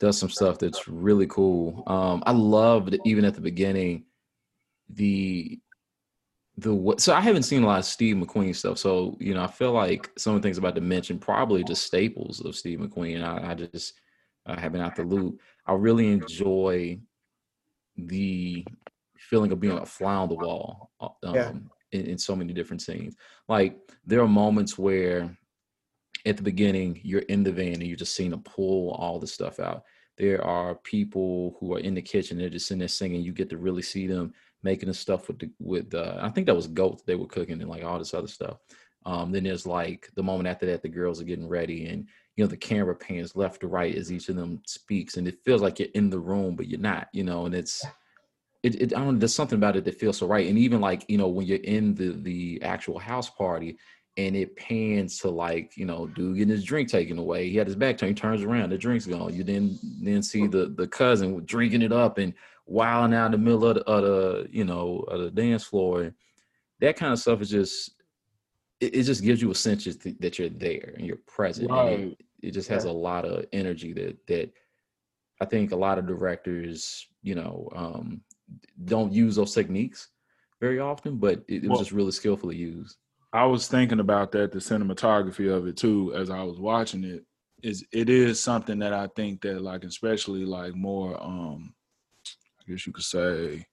does 0.00 0.18
some 0.18 0.30
stuff 0.30 0.58
that's 0.58 0.88
really 0.88 1.26
cool. 1.26 1.82
Um, 1.86 2.22
I 2.26 2.32
loved 2.32 2.96
even 3.04 3.24
at 3.24 3.34
the 3.34 3.40
beginning 3.40 4.04
the 4.90 5.58
the. 6.58 6.94
So 6.98 7.14
I 7.14 7.20
haven't 7.20 7.44
seen 7.44 7.62
a 7.62 7.66
lot 7.66 7.78
of 7.78 7.84
Steve 7.84 8.16
McQueen 8.16 8.54
stuff. 8.54 8.78
So 8.78 9.16
you 9.20 9.34
know, 9.34 9.42
I 9.42 9.46
feel 9.48 9.72
like 9.72 10.10
some 10.18 10.34
of 10.34 10.42
the 10.42 10.46
things 10.46 10.58
about 10.58 10.74
to 10.76 10.80
mention 10.80 11.18
probably 11.18 11.64
just 11.64 11.84
staples 11.86 12.40
of 12.44 12.56
Steve 12.56 12.78
McQueen. 12.78 13.22
I, 13.22 13.50
I 13.50 13.54
just 13.54 13.94
uh, 14.46 14.58
have 14.58 14.72
been 14.72 14.80
out 14.80 14.96
the 14.96 15.02
loop. 15.02 15.40
I 15.66 15.72
really 15.74 16.08
enjoy 16.10 17.00
the 17.96 18.64
feeling 19.18 19.52
of 19.52 19.60
being 19.60 19.78
a 19.78 19.86
fly 19.86 20.14
on 20.14 20.28
the 20.28 20.34
wall. 20.34 20.90
uh, 21.00 21.08
Um, 21.24 21.34
Yeah. 21.34 21.52
in, 21.92 22.06
in 22.06 22.18
so 22.18 22.34
many 22.36 22.52
different 22.52 22.82
scenes. 22.82 23.16
Like 23.48 23.78
there 24.04 24.20
are 24.20 24.28
moments 24.28 24.76
where 24.76 25.36
at 26.24 26.36
the 26.36 26.42
beginning 26.42 27.00
you're 27.04 27.20
in 27.20 27.44
the 27.44 27.52
van 27.52 27.74
and 27.74 27.86
you're 27.86 27.96
just 27.96 28.14
seeing 28.14 28.30
them 28.30 28.42
pull 28.42 28.90
all 28.92 29.18
the 29.18 29.26
stuff 29.26 29.60
out. 29.60 29.84
There 30.18 30.42
are 30.42 30.74
people 30.76 31.56
who 31.60 31.74
are 31.74 31.78
in 31.78 31.94
the 31.94 32.02
kitchen, 32.02 32.38
they're 32.38 32.48
just 32.48 32.66
sitting 32.66 32.80
there 32.80 32.88
singing. 32.88 33.22
You 33.22 33.32
get 33.32 33.50
to 33.50 33.58
really 33.58 33.82
see 33.82 34.06
them 34.06 34.32
making 34.62 34.88
the 34.88 34.94
stuff 34.94 35.28
with 35.28 35.38
the 35.38 35.50
with 35.58 35.94
uh 35.94 36.18
I 36.20 36.30
think 36.30 36.46
that 36.46 36.56
was 36.56 36.66
goats 36.66 37.02
they 37.02 37.14
were 37.14 37.26
cooking 37.26 37.60
and 37.60 37.70
like 37.70 37.84
all 37.84 37.98
this 37.98 38.14
other 38.14 38.28
stuff. 38.28 38.58
Um, 39.06 39.30
then 39.30 39.44
there's 39.44 39.66
like 39.66 40.10
the 40.16 40.22
moment 40.22 40.48
after 40.48 40.66
that, 40.66 40.82
the 40.82 40.88
girls 40.88 41.20
are 41.20 41.24
getting 41.24 41.48
ready, 41.48 41.86
and 41.86 42.08
you 42.34 42.44
know 42.44 42.48
the 42.48 42.56
camera 42.56 42.94
pans 42.94 43.36
left 43.36 43.60
to 43.60 43.68
right 43.68 43.94
as 43.94 44.12
each 44.12 44.28
of 44.28 44.34
them 44.34 44.60
speaks, 44.66 45.16
and 45.16 45.28
it 45.28 45.38
feels 45.44 45.62
like 45.62 45.78
you're 45.78 45.88
in 45.94 46.10
the 46.10 46.18
room, 46.18 46.56
but 46.56 46.66
you're 46.66 46.80
not, 46.80 47.06
you 47.12 47.22
know, 47.22 47.46
and 47.46 47.54
it's 47.54 47.84
it, 48.64 48.82
it 48.82 48.94
I 48.94 48.98
don't 48.98 49.14
know, 49.14 49.18
there's 49.20 49.34
something 49.34 49.58
about 49.58 49.76
it 49.76 49.84
that 49.84 50.00
feels 50.00 50.18
so 50.18 50.26
right. 50.26 50.48
And 50.48 50.58
even 50.58 50.80
like, 50.80 51.04
you 51.08 51.18
know, 51.18 51.28
when 51.28 51.46
you're 51.46 51.58
in 51.58 51.94
the 51.94 52.10
the 52.20 52.60
actual 52.62 52.98
house 52.98 53.30
party 53.30 53.78
and 54.16 54.34
it 54.34 54.56
pans 54.56 55.18
to 55.20 55.30
like, 55.30 55.76
you 55.76 55.84
know, 55.84 56.08
dude 56.08 56.38
getting 56.38 56.50
his 56.50 56.64
drink 56.64 56.88
taken 56.88 57.18
away. 57.18 57.48
He 57.48 57.56
had 57.56 57.66
his 57.68 57.76
back 57.76 57.98
turned, 57.98 58.10
he 58.10 58.20
turns 58.20 58.42
around, 58.42 58.70
the 58.70 58.78
drink's 58.78 59.06
gone. 59.06 59.34
You 59.34 59.44
then 59.44 59.78
then 60.02 60.22
see 60.22 60.48
the 60.48 60.74
the 60.76 60.88
cousin 60.88 61.44
drinking 61.44 61.82
it 61.82 61.92
up 61.92 62.18
and 62.18 62.34
wilding 62.66 63.16
out 63.16 63.26
in 63.26 63.32
the 63.32 63.38
middle 63.38 63.64
of 63.66 63.76
the, 63.76 63.82
of 63.84 64.02
the 64.02 64.48
you 64.50 64.64
know 64.64 65.00
of 65.08 65.20
the 65.20 65.30
dance 65.30 65.64
floor. 65.64 66.12
That 66.80 66.96
kind 66.96 67.12
of 67.12 67.18
stuff 67.18 67.40
is 67.40 67.50
just 67.50 67.92
it, 68.80 68.94
it 68.94 69.02
just 69.04 69.22
gives 69.22 69.40
you 69.40 69.50
a 69.50 69.54
sense 69.54 69.84
that 69.84 70.20
that 70.20 70.38
you're 70.38 70.48
there 70.48 70.94
and 70.96 71.06
you're 71.06 71.18
present. 71.26 71.68
And 71.70 71.76
Right. 71.78 72.00
it, 72.00 72.18
it 72.42 72.50
just 72.52 72.68
has 72.68 72.84
a 72.84 72.92
lot 72.92 73.24
of 73.24 73.46
energy 73.52 73.92
that 73.94 74.16
that 74.26 74.52
I 75.40 75.44
think 75.44 75.72
a 75.72 75.76
lot 75.76 75.98
of 75.98 76.06
directors, 76.06 77.06
you 77.22 77.34
know, 77.34 77.68
um, 77.74 78.22
don't 78.86 79.12
use 79.12 79.36
those 79.36 79.54
techniques 79.54 80.08
very 80.60 80.78
often, 80.80 81.16
but 81.16 81.44
it, 81.48 81.56
it 81.56 81.62
was 81.62 81.70
Well- 81.70 81.78
just 81.80 81.92
really 81.92 82.12
skillfully 82.12 82.56
used. 82.56 82.96
I 83.32 83.44
was 83.44 83.68
thinking 83.68 84.00
about 84.00 84.32
that, 84.32 84.50
the 84.52 84.60
cinematography 84.60 85.52
of 85.52 85.66
it 85.66 85.76
too, 85.76 86.14
as 86.14 86.30
I 86.30 86.42
was 86.42 86.58
watching 86.58 87.04
it. 87.04 87.24
Is 87.62 87.84
it 87.92 88.08
is 88.08 88.40
something 88.42 88.78
that 88.78 88.92
I 88.94 89.08
think 89.08 89.42
that 89.42 89.60
like 89.62 89.84
especially 89.84 90.44
like 90.44 90.74
more 90.74 91.22
um 91.22 91.74
I 92.66 92.72
guess 92.72 92.86
you 92.86 92.92
could 92.92 93.04
say 93.04 93.66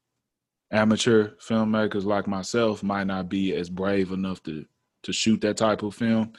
amateur 0.72 1.32
filmmakers 1.38 2.04
like 2.06 2.28
myself 2.28 2.84
might 2.84 3.06
not 3.08 3.30
be 3.30 3.54
as 3.56 3.70
brave 3.70 4.12
enough 4.12 4.42
to 4.44 4.66
to 5.04 5.12
shoot 5.14 5.42
that 5.42 5.58
type 5.58 5.84
of 5.84 5.94
film 5.96 6.34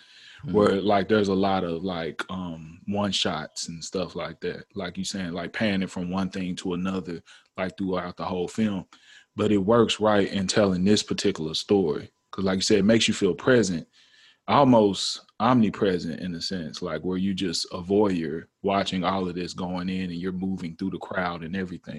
Mhm. 0.45 0.53
where 0.53 0.81
like 0.81 1.09
there's 1.09 1.29
a 1.29 1.35
lot 1.35 1.65
of 1.65 1.83
like 1.85 2.23
um 2.31 2.81
one 2.87 3.13
shots 3.13 3.69
and 3.69 3.83
stuff 3.83 4.15
like 4.17 4.41
that. 4.41 4.65
Like 4.75 4.99
you 4.99 5.05
saying 5.05 5.33
like 5.33 5.53
panning 5.53 5.89
from 5.89 6.11
one 6.11 6.31
thing 6.31 6.55
to 6.57 6.75
another 6.75 7.23
like 7.57 7.77
throughout 7.79 8.17
the 8.17 8.25
whole 8.25 8.49
film. 8.49 8.85
But 9.37 9.53
it 9.53 9.59
works 9.59 10.01
right 10.01 10.31
in 10.33 10.47
telling 10.47 10.85
this 10.85 11.03
particular 11.03 11.55
story 11.55 12.11
because 12.31 12.45
like 12.45 12.57
you 12.57 12.63
said 12.63 12.79
it 12.79 12.85
makes 12.85 13.09
you 13.09 13.15
feel 13.15 13.35
present 13.35 13.87
almost 14.47 15.21
omnipresent 15.41 16.21
in 16.21 16.35
a 16.35 16.41
sense 16.41 16.83
like 16.83 17.03
where 17.03 17.17
you 17.17 17.33
just 17.35 17.67
a 17.73 17.81
voyeur 17.81 18.45
watching 18.63 19.03
all 19.03 19.27
of 19.29 19.35
this 19.35 19.55
going 19.55 19.89
in 19.89 20.11
and 20.11 20.15
you're 20.21 20.33
moving 20.33 20.77
through 20.77 20.91
the 20.91 20.99
crowd 20.99 21.43
and 21.43 21.57
everything 21.57 21.99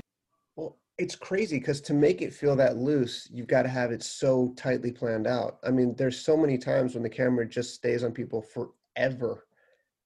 it's 0.97 1.15
crazy 1.15 1.59
because 1.59 1.81
to 1.81 1.93
make 1.93 2.21
it 2.21 2.33
feel 2.33 2.55
that 2.55 2.77
loose, 2.77 3.27
you've 3.31 3.47
got 3.47 3.63
to 3.63 3.69
have 3.69 3.91
it 3.91 4.01
so 4.01 4.53
tightly 4.55 4.91
planned 4.91 5.27
out. 5.27 5.57
I 5.65 5.71
mean, 5.71 5.93
there's 5.95 6.19
so 6.19 6.37
many 6.37 6.57
times 6.57 6.93
when 6.93 7.03
the 7.03 7.09
camera 7.09 7.47
just 7.47 7.73
stays 7.73 8.03
on 8.03 8.11
people 8.11 8.41
forever. 8.41 9.45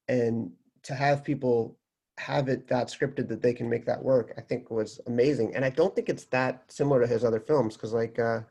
And 0.08 0.52
to 0.84 0.96
have 0.96 1.24
people 1.24 1.78
have 2.18 2.50
it 2.50 2.68
that 2.68 2.88
scripted 2.88 3.28
that 3.30 3.42
they 3.42 3.54
can 3.54 3.70
make 3.70 3.86
that 3.86 4.04
work, 4.04 4.34
I 4.38 4.42
think 4.42 4.72
was 4.72 5.00
amazing. 5.06 5.56
And 5.56 5.64
I 5.64 5.70
don't 5.70 5.96
think 5.96 6.10
it's 6.10 6.26
that 6.26 6.64
similar 6.72 7.02
to 7.02 7.08
his 7.08 7.24
other 7.24 7.40
films 7.40 7.76
because, 7.76 7.94
like, 7.94 8.18
uh, 8.18 8.42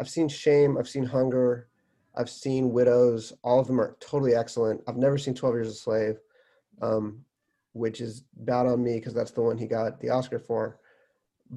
I've 0.00 0.10
seen 0.10 0.28
Shame, 0.28 0.76
I've 0.76 0.88
seen 0.88 1.04
Hunger, 1.04 1.68
I've 2.16 2.30
seen 2.30 2.72
Widows. 2.72 3.32
All 3.44 3.60
of 3.60 3.68
them 3.68 3.80
are 3.80 3.96
totally 4.00 4.34
excellent. 4.34 4.80
I've 4.88 4.96
never 4.96 5.16
seen 5.16 5.34
12 5.34 5.54
Years 5.54 5.68
a 5.68 5.74
Slave, 5.74 6.18
um, 6.82 7.24
which 7.72 8.00
is 8.00 8.24
bad 8.38 8.66
on 8.66 8.82
me 8.82 8.96
because 8.96 9.14
that's 9.14 9.30
the 9.30 9.42
one 9.42 9.56
he 9.56 9.66
got 9.66 10.00
the 10.00 10.10
Oscar 10.10 10.40
for 10.40 10.80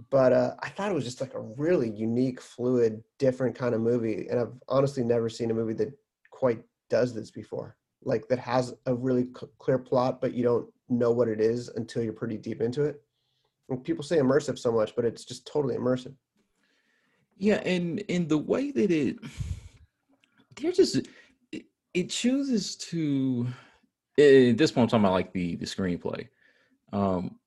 but 0.10 0.34
uh, 0.34 0.56
I 0.60 0.70
thought 0.70 0.92
it 0.92 0.96
was 0.96 1.06
just 1.06 1.22
like 1.22 1.34
a 1.34 1.40
really 1.40 1.90
unique, 1.90 2.42
fluid, 2.42 3.02
different 3.18 3.56
kind 3.56 3.74
of 3.74 3.82
movie. 3.82 4.28
And 4.30 4.40
I've 4.40 4.54
honestly 4.68 5.04
never 5.04 5.30
seen 5.30 5.52
a 5.52 5.54
movie 5.54 5.74
that 5.75 5.98
quite 6.32 6.62
does 6.90 7.14
this 7.14 7.32
before. 7.32 7.78
Like 8.04 8.28
that 8.28 8.40
has 8.40 8.74
a 8.86 8.94
really 8.94 9.28
clear 9.58 9.80
plot, 9.80 10.20
but 10.20 10.34
you 10.34 10.44
don't 10.44 10.68
know 10.90 11.12
what 11.12 11.30
it 11.30 11.40
is 11.40 11.70
until 11.70 12.04
you're 12.04 12.14
pretty 12.14 12.38
deep 12.38 12.62
into 12.62 12.84
it. 12.84 13.02
And 13.70 13.84
people 13.84 14.04
say 14.04 14.18
immersive 14.18 14.60
so 14.60 14.72
much, 14.72 14.96
but 14.96 15.06
it's 15.06 15.24
just 15.24 15.48
totally 15.48 15.75
immersive. 15.75 16.14
Yeah, 17.38 17.62
and 17.66 18.00
in 18.02 18.28
the 18.28 18.38
way 18.38 18.72
that 18.72 18.92
it, 18.92 19.18
they're 20.56 20.72
just 20.72 21.08
it, 21.52 21.66
it 21.94 22.10
chooses 22.10 22.75
to. 22.78 23.48
At 24.18 24.58
this 24.58 24.72
point, 24.72 24.84
I'm 24.84 24.88
talking 24.88 25.06
about 25.06 25.14
like 25.14 25.34
the 25.34 25.56
the 25.56 25.66
screenplay. 25.66 26.28
Um, 26.94 27.38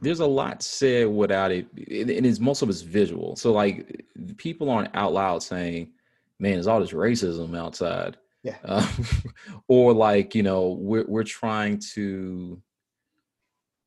there's 0.00 0.20
a 0.20 0.26
lot 0.26 0.62
said 0.62 1.08
without 1.08 1.50
it, 1.50 1.66
and 1.76 2.10
and 2.10 2.26
it's 2.26 2.38
most 2.40 2.62
of 2.62 2.68
it's 2.70 2.82
visual. 2.82 3.34
So 3.36 3.52
like, 3.52 4.04
people 4.36 4.70
aren't 4.70 4.94
out 4.94 5.12
loud 5.12 5.42
saying, 5.42 5.90
"Man, 6.38 6.52
there's 6.54 6.66
all 6.68 6.80
this 6.80 6.92
racism 6.92 7.56
outside," 7.58 8.16
Yeah. 8.42 8.56
uh, 8.64 8.86
or 9.68 9.92
like 9.92 10.34
you 10.34 10.42
know, 10.42 10.76
we're 10.80 11.04
we're 11.06 11.24
trying 11.24 11.78
to. 11.94 12.62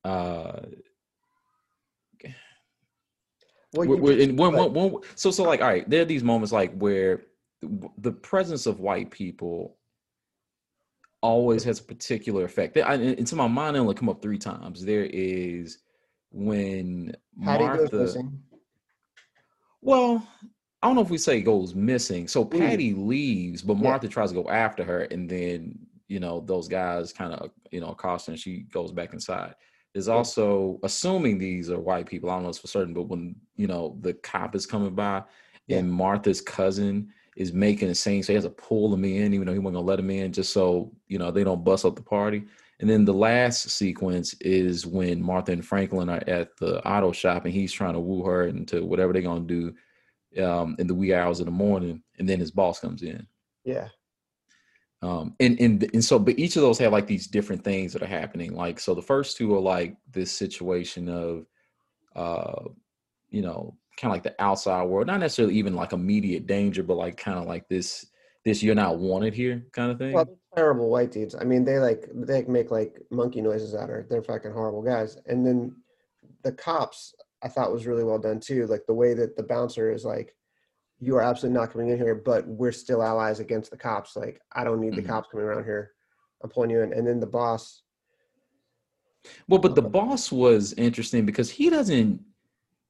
Uh, 0.04 0.62
Well, 3.74 3.88
we're, 3.88 3.96
we're 3.98 4.16
just- 4.18 4.30
in, 4.32 4.36
when, 4.36 4.52
but- 4.52 4.74
when, 4.74 4.92
when, 4.92 5.04
so 5.16 5.32
so 5.32 5.44
like 5.44 5.62
all 5.62 5.68
right 5.70 5.90
there 5.90 6.02
are 6.02 6.06
these 6.06 6.24
moments 6.26 6.52
like 6.52 6.74
where 6.76 7.22
the 8.00 8.12
presence 8.12 8.66
of 8.66 8.82
white 8.82 9.12
people 9.12 9.78
always 11.22 11.64
has 11.64 11.80
a 11.80 11.84
particular 11.84 12.44
effect 12.44 12.76
I, 12.78 12.96
into 12.96 13.36
my 13.38 13.48
mind 13.48 13.78
it 13.78 13.80
only 13.80 13.94
come 13.96 14.10
up 14.10 14.22
three 14.22 14.40
times 14.40 14.84
there 14.84 15.06
is 15.06 15.78
when 16.32 17.14
Patty 17.44 17.66
goes 17.66 17.78
martha 17.92 17.96
missing. 17.98 18.40
well 19.82 20.26
i 20.82 20.88
don't 20.88 20.96
know 20.96 21.02
if 21.02 21.10
we 21.10 21.18
say 21.18 21.42
goes 21.42 21.76
missing 21.76 22.28
so 22.28 22.46
Mm. 22.46 22.60
patty 22.60 22.94
leaves 22.94 23.62
but 23.62 23.78
Yeah. 23.78 23.84
martha 23.84 24.08
tries 24.08 24.32
to 24.32 24.42
go 24.42 24.50
after 24.50 24.84
her 24.84 25.02
and 25.04 25.30
then 25.30 25.78
you 26.08 26.20
know 26.20 26.42
those 26.46 26.68
guys 26.68 27.14
kind 27.14 27.34
of 27.34 27.52
you 27.72 27.80
know 27.82 27.90
accost 27.92 28.28
her 28.28 28.32
and 28.34 28.40
she 28.40 28.62
goes 28.72 28.92
back 28.92 29.14
inside 29.14 29.56
there's 29.94 30.08
Yeah. 30.08 30.14
also 30.16 30.80
assuming 30.84 31.38
these 31.38 31.70
are 31.70 31.80
white 31.80 32.06
people 32.06 32.30
i 32.30 32.36
don't 32.36 32.44
know 32.44 32.54
for 32.54 32.68
certain 32.68 32.94
but 32.94 33.04
when 33.04 33.36
you 33.56 33.68
know 33.68 33.98
the 34.02 34.14
cop 34.14 34.56
is 34.56 34.66
coming 34.66 34.96
by 34.96 35.24
Yeah. 35.68 35.78
and 35.80 35.92
martha's 35.92 36.42
cousin 36.42 37.12
is 37.38 37.54
making 37.54 37.90
a 37.90 37.96
scene 37.96 38.24
so 38.24 38.34
he 38.34 38.36
has 38.36 38.44
to 38.44 38.50
pull 38.50 38.90
them 38.90 39.06
in 39.06 39.34
even 39.34 39.48
though 39.48 39.54
he 39.54 39.60
wasn't 39.60 39.76
gonna 39.76 39.86
let 39.88 39.96
them 39.98 40.10
in 40.10 40.32
just 40.34 40.52
so 40.54 40.92
you 41.08 41.18
know 41.18 41.32
they 41.32 41.44
don't 41.44 41.64
bust 41.64 41.86
up 41.86 41.96
the 41.96 42.02
party 42.02 42.46
and 42.82 42.90
then 42.90 43.06
the 43.06 43.14
last 43.14 43.70
sequence 43.70 44.34
is 44.42 44.86
when 44.86 45.22
martha 45.22 45.52
and 45.52 45.66
franklin 45.66 46.10
are 46.10 46.24
at 46.28 46.56
the 46.58 46.86
auto 46.88 47.12
shop 47.12 47.46
and 47.46 47.54
he's 47.54 47.72
trying 47.72 47.94
to 47.94 48.00
woo 48.00 48.24
her 48.24 48.48
into 48.48 48.84
whatever 48.86 49.14
they're 49.14 49.22
gonna 49.22 49.42
do 49.42 49.74
um, 50.44 50.76
in 50.80 50.88
the 50.88 50.96
wee 50.96 51.14
hours 51.14 51.40
of 51.40 51.46
the 51.46 51.52
morning 51.52 52.02
and 52.18 52.28
then 52.28 52.40
his 52.40 52.52
boss 52.52 52.80
comes 52.80 53.04
in 53.04 53.26
Yeah. 53.66 53.90
um 55.02 55.36
and 55.40 55.60
and 55.60 55.90
and 55.94 56.04
so 56.04 56.18
but 56.20 56.38
each 56.40 56.56
of 56.56 56.62
those 56.62 56.78
have 56.80 56.92
like 56.92 57.08
these 57.08 57.28
different 57.28 57.64
things 57.64 57.94
that 57.94 58.02
are 58.04 58.08
happening 58.08 58.56
like 58.56 58.80
so 58.80 58.94
the 58.94 59.02
first 59.02 59.38
two 59.38 59.54
are 59.56 59.60
like 59.60 59.96
this 60.12 60.32
situation 60.32 61.10
of 61.10 61.46
uh 62.16 62.64
you 63.30 63.42
know 63.42 63.76
kind 63.98 64.12
of 64.12 64.16
like 64.16 64.24
the 64.24 64.42
outside 64.42 64.84
world 64.86 65.08
not 65.08 65.20
necessarily 65.20 65.56
even 65.56 65.76
like 65.76 65.92
immediate 65.94 66.48
danger 66.48 66.82
but 66.84 66.98
like 66.98 67.18
kind 67.18 67.38
of 67.38 67.46
like 67.46 67.68
this 67.68 68.06
this 68.46 68.64
you're 68.64 68.74
not 68.76 69.00
wanted 69.00 69.34
here 69.34 69.66
kind 69.74 69.92
of 69.92 69.98
thing 69.98 70.14
Well, 70.14 70.38
terrible 70.56 70.90
white 70.90 71.12
dudes. 71.12 71.36
I 71.36 71.44
mean, 71.44 71.64
they 71.64 71.80
like 71.80 72.10
they 72.14 72.44
make 72.44 72.72
like 72.72 73.02
monkey 73.10 73.42
noises 73.42 73.74
at 73.74 73.90
her. 73.90 74.06
They're 74.10 74.22
fucking 74.24 74.52
horrible 74.52 74.82
guys. 74.82 75.18
And 75.26 75.46
then 75.46 75.76
the 76.44 76.52
cops, 76.52 77.16
I 77.44 77.48
thought 77.48 77.72
was 77.72 77.88
really 77.88 78.04
well 78.04 78.20
done 78.20 78.40
too. 78.40 78.68
Like 78.68 78.86
the 78.88 78.94
way 78.94 79.14
that 79.14 79.36
the 79.38 79.44
bouncer 79.44 79.92
is 79.92 80.04
like, 80.06 80.36
"You 81.00 81.16
are 81.18 81.22
absolutely 81.22 81.60
not 81.60 81.72
coming 81.72 81.90
in 81.90 81.98
here, 81.98 82.16
but 82.16 82.48
we're 82.48 82.72
still 82.72 83.02
allies 83.04 83.40
against 83.40 83.72
the 83.72 83.78
cops. 83.78 84.16
Like, 84.16 84.42
I 84.52 84.64
don't 84.64 84.82
need 84.82 84.96
the 84.96 85.02
Mhm. 85.02 85.08
cops 85.08 85.30
coming 85.32 85.46
around 85.46 85.64
here. 85.64 85.94
I'm 86.44 86.50
pulling 86.50 86.70
you 86.70 86.82
in." 86.82 86.94
And 86.94 87.08
then 87.08 87.20
the 87.20 87.28
boss, 87.28 87.84
well 89.48 89.60
but 89.60 89.76
the 89.76 89.82
boss 89.84 90.32
was 90.32 90.74
interesting 90.74 91.26
because 91.28 91.50
he 91.52 91.70
doesn't 91.70 92.20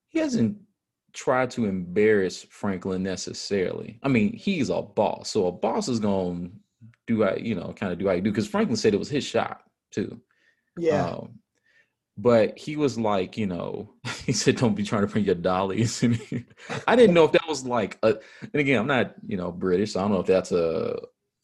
he 0.08 0.20
doesn't 0.20 0.58
try 1.12 1.46
to 1.46 1.65
embarrass 1.65 2.41
franklin 2.44 3.03
necessarily 3.03 4.00
i 4.01 4.08
mean 4.08 4.32
he's 4.32 4.70
a 4.70 4.82
boss 4.82 5.30
so 5.30 5.48
a 5.48 5.51
boss 5.51 5.89
is 5.89 6.00
gonna 6.00 6.50
do 7.15 7.24
I 7.24 7.36
you 7.36 7.56
know 7.56 7.74
kind 7.74 7.91
of 7.91 8.00
do 8.00 8.10
I 8.10 8.20
do 8.20 8.32
because 8.32 8.48
franklin 8.48 8.77
said 8.77 8.94
it 8.94 9.00
was 9.00 9.10
his 9.10 9.24
shot 9.24 9.62
too 9.91 10.22
yeah, 10.77 11.06
Um, 11.06 11.39
but 12.18 12.58
he 12.58 12.75
was 12.75 12.98
like, 12.98 13.38
you 13.38 13.48
know, 13.48 13.94
he 14.25 14.32
said, 14.34 14.58
"Don't 14.58 14.75
be 14.75 14.84
trying 14.84 15.01
to 15.01 15.08
bring 15.08 15.25
your 15.25 15.36
dollies." 15.36 16.03
in. 16.03 16.20
I 16.88 16.96
didn't 16.96 17.15
know 17.15 17.25
if 17.25 17.32
that 17.34 17.48
was 17.48 17.65
like, 17.65 17.98
a, 18.03 18.15
and 18.41 18.56
again, 18.56 18.80
I'm 18.80 18.88
not, 18.88 19.15
you 19.27 19.38
know, 19.38 19.51
British. 19.51 19.94
So 19.94 20.00
I 20.00 20.03
don't 20.03 20.12
know 20.12 20.20
if 20.20 20.27
that's 20.27 20.51
a. 20.51 21.00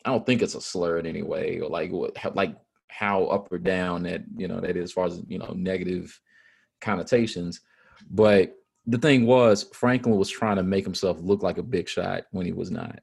I 0.06 0.12
don't 0.12 0.26
think 0.26 0.42
it's 0.42 0.56
a 0.56 0.62
slur 0.62 1.00
in 1.00 1.06
any 1.06 1.24
way, 1.24 1.60
or 1.60 1.70
like 1.70 1.92
what, 1.92 2.36
like 2.36 2.56
how 2.88 3.26
up 3.26 3.52
or 3.52 3.58
down 3.58 4.04
that 4.04 4.24
you 4.36 4.48
know 4.48 4.60
that 4.60 4.78
is 4.78 4.86
as 4.86 4.92
far 4.92 5.06
as 5.06 5.22
you 5.28 5.40
know 5.40 5.54
negative 5.56 6.20
connotations. 6.80 7.62
But 8.10 8.56
the 8.86 8.98
thing 8.98 9.26
was, 9.26 9.64
Franklin 9.74 10.16
was 10.16 10.30
trying 10.30 10.56
to 10.58 10.64
make 10.64 10.86
himself 10.86 11.18
look 11.20 11.44
like 11.44 11.58
a 11.58 11.64
big 11.64 11.90
shot 11.90 12.24
when 12.32 12.46
he 12.46 12.54
was 12.54 12.72
not. 12.72 13.00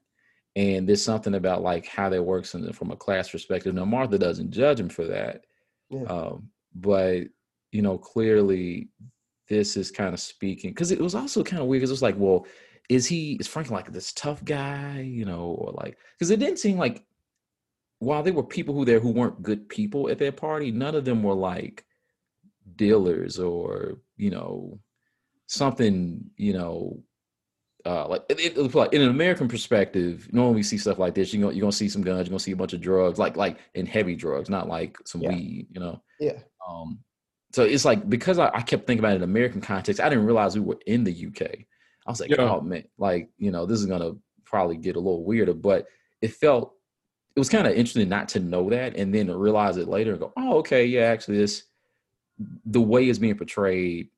And 0.57 0.89
there's 0.89 1.03
something 1.03 1.35
about 1.35 1.63
like 1.63 1.87
how 1.87 2.09
that 2.09 2.23
works 2.23 2.55
in, 2.55 2.73
from 2.73 2.91
a 2.93 2.97
class 2.97 3.31
perspective. 3.31 3.75
Now 3.75 3.85
Martha 3.85 4.19
doesn't 4.19 4.53
judge 4.53 4.79
him 4.79 4.89
for 4.89 5.05
that, 5.07 5.45
Yeah. 5.91 6.05
um, 6.05 6.51
but 6.75 7.25
you 7.73 7.83
know 7.83 7.99
clearly 7.99 8.89
this 9.49 9.77
is 9.77 9.91
kind 9.91 10.15
of 10.15 10.21
speaking 10.21 10.71
because 10.71 10.91
it 10.93 11.01
was 11.01 11.15
also 11.15 11.43
kind 11.43 11.61
of 11.61 11.69
weird 11.69 11.81
because 11.81 11.91
it 11.91 11.95
was 11.95 12.03
like, 12.03 12.15
well, 12.17 12.47
is 12.89 13.07
he 13.07 13.33
is 13.41 13.47
Franklin 13.49 13.77
like 13.77 13.93
this 13.93 14.13
tough 14.13 14.45
guy, 14.45 15.01
you 15.01 15.25
know, 15.25 15.47
or 15.59 15.73
like 15.73 15.99
because 16.19 16.31
it 16.31 16.39
didn't 16.39 16.59
seem 16.59 16.79
like 16.79 17.05
while 17.99 18.23
there 18.23 18.33
were 18.33 18.43
people 18.45 18.75
who 18.75 18.85
there 18.85 19.01
who 19.01 19.11
weren't 19.11 19.43
good 19.43 19.69
people 19.69 20.09
at 20.09 20.19
that 20.19 20.37
party, 20.37 20.71
none 20.71 20.95
of 20.95 21.05
them 21.05 21.23
were 21.23 21.35
like 21.35 21.85
dealers 22.77 23.39
or 23.39 23.99
you 24.17 24.31
know 24.31 24.79
something 25.47 26.31
you 26.37 26.53
know 26.53 27.03
uh, 27.87 28.09
like 28.09 28.25
it, 28.31 28.57
like 28.75 28.93
in 28.95 29.03
an 29.03 29.11
American 29.11 29.47
perspective, 29.49 30.29
normally 30.33 30.57
we 30.57 30.63
see 30.63 30.79
stuff 30.79 30.99
like 30.99 31.15
this. 31.15 31.33
You're 31.35 31.43
gonna 31.43 31.55
you're 31.55 31.61
gonna 31.63 31.73
see 31.73 31.89
some 31.89 32.03
guns, 32.03 32.27
you're 32.27 32.31
gonna 32.33 32.39
see 32.41 32.53
a 32.53 32.57
bunch 32.57 32.73
of 32.73 32.81
drugs, 32.81 33.19
like 33.19 33.37
like 33.37 33.59
in 33.75 33.85
heavy 33.87 34.17
drugs, 34.17 34.49
not 34.49 34.69
like 34.69 34.97
some 35.05 35.21
Yeah. 35.23 35.31
weed, 35.31 35.67
you 35.71 35.81
know. 35.81 36.01
yeah, 36.19 36.39
Um, 36.67 36.99
so 37.53 37.63
it's 37.63 37.85
like 37.85 38.09
because 38.09 38.39
I, 38.39 38.49
I 38.55 38.63
kept 38.63 38.87
thinking 38.87 39.01
about 39.01 39.13
it 39.13 39.17
in 39.17 39.23
American 39.23 39.61
context, 39.61 40.01
I 40.01 40.09
didn't 40.09 40.25
realize 40.25 40.55
we 40.55 40.61
were 40.65 40.79
in 40.87 41.05
the 41.05 41.27
UK. 41.27 41.43
I 42.07 42.11
was 42.11 42.21
like, 42.21 42.31
Yeah. 42.31 42.41
oh 42.41 42.61
man, 42.63 42.85
like 42.99 43.29
you 43.39 43.51
know, 43.51 43.67
this 43.67 43.81
is 43.81 43.87
gonna 43.87 44.13
probably 44.45 44.77
get 44.77 44.97
a 44.97 45.01
little 45.01 45.25
weirder, 45.25 45.55
but 45.55 45.87
it 46.23 46.33
felt 46.33 46.75
it 47.37 47.41
was 47.41 47.49
kind 47.51 47.67
of 47.67 47.73
interesting 47.75 48.09
not 48.09 48.29
to 48.31 48.41
know 48.41 48.71
that 48.71 48.97
and 48.97 49.13
then 49.13 49.27
to 49.27 49.37
realize 49.37 49.77
it 49.77 49.89
later 49.89 50.13
and 50.13 50.21
go, 50.21 50.33
oh 50.37 50.59
okay, 50.59 50.87
yeah, 50.87 51.03
actually 51.03 51.37
this 51.37 51.65
the 52.67 52.81
way 52.81 53.09
it's 53.09 53.19
being 53.19 53.37
portrayed 53.37 54.09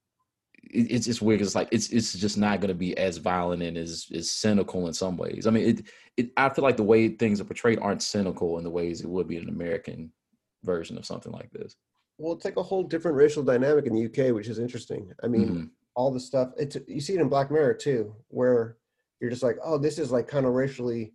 it, 0.70 0.90
it's 0.90 1.06
just 1.06 1.23
weird. 1.23 1.40
Cause 1.40 1.49
it's 1.49 1.54
like 1.56 1.68
it's 1.73 1.90
it's 1.90 2.12
just 2.12 2.38
not 2.38 2.61
going 2.61 2.68
to 2.68 2.75
be 2.75 2.96
as 2.99 3.18
violent 3.18 3.62
and 3.62 3.76
as 3.76 4.06
as 4.14 4.30
cynical 4.30 4.87
in 4.87 4.92
some 4.94 5.16
ways. 5.16 5.46
I 5.46 5.50
mean, 5.50 5.68
it 5.68 5.87
it 6.16 6.32
I 6.37 6.49
feel 6.49 6.64
like 6.64 6.76
the 6.76 6.82
way 6.82 7.08
things 7.08 7.40
are 7.40 7.44
portrayed 7.44 7.78
aren't 7.80 8.02
cynical 8.02 8.58
in 8.58 8.64
the 8.64 8.70
ways 8.70 9.00
it 9.00 9.08
would 9.08 9.28
be 9.28 9.37
in 9.37 9.44
an 9.44 9.49
American 9.49 10.12
version 10.64 10.96
of 10.99 11.06
something 11.06 11.32
like 11.32 11.50
this. 11.52 11.76
Well, 12.18 12.32
it's 12.35 12.44
like 12.44 12.56
a 12.56 12.62
whole 12.62 12.82
different 12.82 13.16
racial 13.16 13.42
dynamic 13.42 13.87
in 13.87 13.94
the 13.94 14.04
UK, 14.06 14.32
which 14.35 14.49
is 14.49 14.58
interesting. 14.58 15.12
I 15.23 15.28
mean, 15.28 15.49
Mhm. 15.49 15.70
all 15.94 16.11
the 16.11 16.20
stuff 16.20 16.52
it's 16.56 16.76
you 16.88 17.00
see 17.00 17.14
it 17.14 17.20
in 17.20 17.28
Black 17.28 17.50
Mirror 17.50 17.75
too, 17.75 18.14
where 18.28 18.78
you're 19.20 19.30
just 19.30 19.42
like, 19.42 19.56
oh, 19.62 19.78
this 19.78 19.99
is 19.99 20.11
like 20.12 20.26
kind 20.28 20.46
of 20.46 20.52
racially 20.54 21.12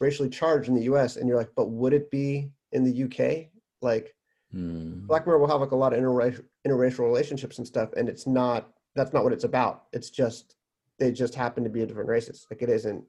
racially 0.00 0.30
charged 0.30 0.68
in 0.68 0.74
the 0.74 0.84
US, 0.84 1.16
and 1.16 1.28
you're 1.28 1.36
like, 1.36 1.50
but 1.54 1.68
would 1.70 1.92
it 1.92 2.10
be 2.10 2.50
in 2.72 2.84
the 2.84 3.04
UK? 3.04 3.50
Like 3.82 4.14
Mm. 4.52 5.06
Black 5.06 5.26
Mirror 5.26 5.38
will 5.38 5.46
have 5.46 5.60
like 5.60 5.70
a 5.70 5.76
lot 5.76 5.92
of 5.92 6.00
interracial 6.00 6.44
interracial 6.66 7.04
relationships 7.06 7.58
and 7.58 7.66
stuff, 7.66 7.92
and 7.96 8.08
it's 8.08 8.26
not 8.26 8.72
that's 8.94 9.12
not 9.12 9.24
what 9.24 9.32
it's 9.32 9.44
about. 9.44 9.84
It's 9.92 10.10
just 10.10 10.56
they 10.98 11.12
just 11.12 11.34
happen 11.34 11.64
to 11.64 11.70
be 11.70 11.82
a 11.82 11.86
different 11.86 12.08
races. 12.08 12.46
Like 12.50 12.62
it 12.62 12.68
isn't 12.68 13.04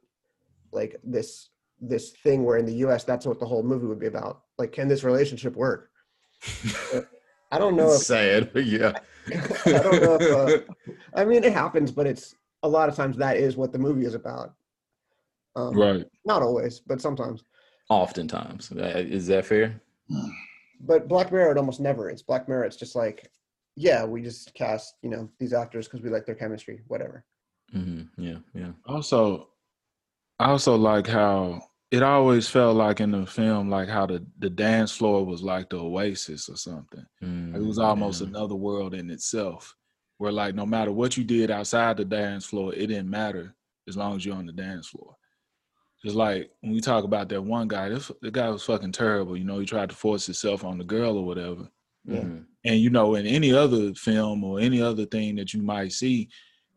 like 0.71 0.95
this 1.03 1.49
this 1.79 2.11
thing 2.11 2.43
where 2.43 2.57
in 2.57 2.65
the 2.65 2.75
US 2.85 3.03
that's 3.03 3.25
what 3.25 3.39
the 3.39 3.45
whole 3.45 3.63
movie 3.63 3.87
would 3.87 3.99
be 3.99 4.07
about. 4.07 4.43
Like, 4.57 4.71
can 4.71 4.87
this 4.87 5.03
relationship 5.03 5.55
work? 5.55 5.89
I 7.51 7.57
don't 7.57 7.75
know 7.75 7.91
if 7.93 8.01
Sad, 8.01 8.51
but 8.53 8.65
yeah. 8.65 8.93
I 9.65 9.71
don't 9.71 10.01
know 10.01 10.17
if 10.19 10.69
uh, 10.69 10.73
I 11.13 11.25
mean 11.25 11.43
it 11.43 11.53
happens, 11.53 11.91
but 11.91 12.07
it's 12.07 12.35
a 12.63 12.69
lot 12.69 12.89
of 12.89 12.95
times 12.95 13.17
that 13.17 13.37
is 13.37 13.57
what 13.57 13.71
the 13.71 13.79
movie 13.79 14.05
is 14.05 14.13
about. 14.15 14.53
Um, 15.55 15.73
Right. 15.77 16.05
Not 16.25 16.41
always, 16.41 16.79
but 16.79 17.01
sometimes. 17.01 17.43
Oftentimes, 17.89 18.71
Uh, 18.71 18.93
is 18.95 19.27
that 19.27 19.45
fair? 19.45 19.81
But 20.79 21.07
Black 21.09 21.31
Mirror, 21.31 21.51
it 21.51 21.57
almost 21.57 21.79
never 21.81 22.09
is. 22.09 22.21
Black 22.23 22.47
Mirror, 22.47 22.63
it's 22.63 22.77
just 22.77 22.95
like, 22.95 23.29
yeah, 23.81 24.05
we 24.05 24.21
just 24.21 24.53
cast 24.53 24.95
you 25.01 25.09
know 25.09 25.29
these 25.39 25.53
actors 25.53 25.87
because 25.87 26.01
we 26.01 26.09
like 26.09 26.25
their 26.25 26.35
chemistry, 26.35 26.81
whatever. 26.87 27.25
hmm 27.71 28.03
Yeah, 28.17 28.39
yeah. 28.53 28.71
Also, 28.85 29.49
I 30.39 30.45
also 30.51 30.75
like 30.75 31.07
how 31.07 31.61
it 31.91 32.03
always 32.03 32.47
felt 32.47 32.75
like 32.77 32.99
in 33.01 33.11
the 33.11 33.25
film, 33.25 33.69
like 33.69 33.89
how 33.89 34.05
the, 34.05 34.25
the 34.39 34.49
dance 34.49 34.95
floor 34.95 35.25
was 35.25 35.41
like 35.43 35.69
the 35.69 35.77
oasis 35.77 36.47
or 36.49 36.55
something. 36.57 37.05
Like, 37.53 37.61
it 37.61 37.65
was 37.65 37.79
Mm, 37.79 37.83
almost 37.83 38.21
yeah. 38.21 38.27
another 38.27 38.55
world 38.55 38.93
in 38.93 39.09
itself, 39.09 39.75
where 40.17 40.31
like 40.31 40.55
no 40.55 40.65
matter 40.65 40.91
what 40.91 41.17
you 41.17 41.23
did 41.23 41.51
outside 41.51 41.97
the 41.97 42.05
dance 42.05 42.45
floor, 42.45 42.73
it 42.73 42.87
didn't 42.87 43.09
matter 43.09 43.55
as 43.87 43.97
long 43.97 44.15
as 44.15 44.25
you're 44.25 44.35
on 44.35 44.45
the 44.45 44.53
dance 44.53 44.87
floor. 44.87 45.15
Just 46.03 46.15
like 46.15 46.49
when 46.61 46.73
we 46.73 46.81
talk 46.81 47.03
about 47.03 47.29
that 47.29 47.41
one 47.43 47.67
guy, 47.67 47.89
this, 47.89 48.11
the 48.21 48.31
guy 48.31 48.49
was 48.49 48.63
fucking 48.63 48.91
terrible. 48.93 49.37
You 49.37 49.43
know, 49.43 49.59
he 49.59 49.65
tried 49.65 49.89
to 49.89 49.95
force 49.95 50.25
himself 50.25 50.63
on 50.63 50.77
the 50.77 50.83
girl 50.83 51.17
or 51.17 51.25
whatever. 51.25 51.69
Yeah. 52.05 52.21
Mhm. 52.21 52.45
And 52.63 52.79
you 52.79 52.89
know, 52.89 53.15
in 53.15 53.25
any 53.25 53.51
other 53.53 53.93
film 53.93 54.43
or 54.43 54.59
any 54.59 54.81
other 54.81 55.05
thing 55.05 55.35
that 55.37 55.53
you 55.53 55.61
might 55.61 55.91
see, 55.93 56.29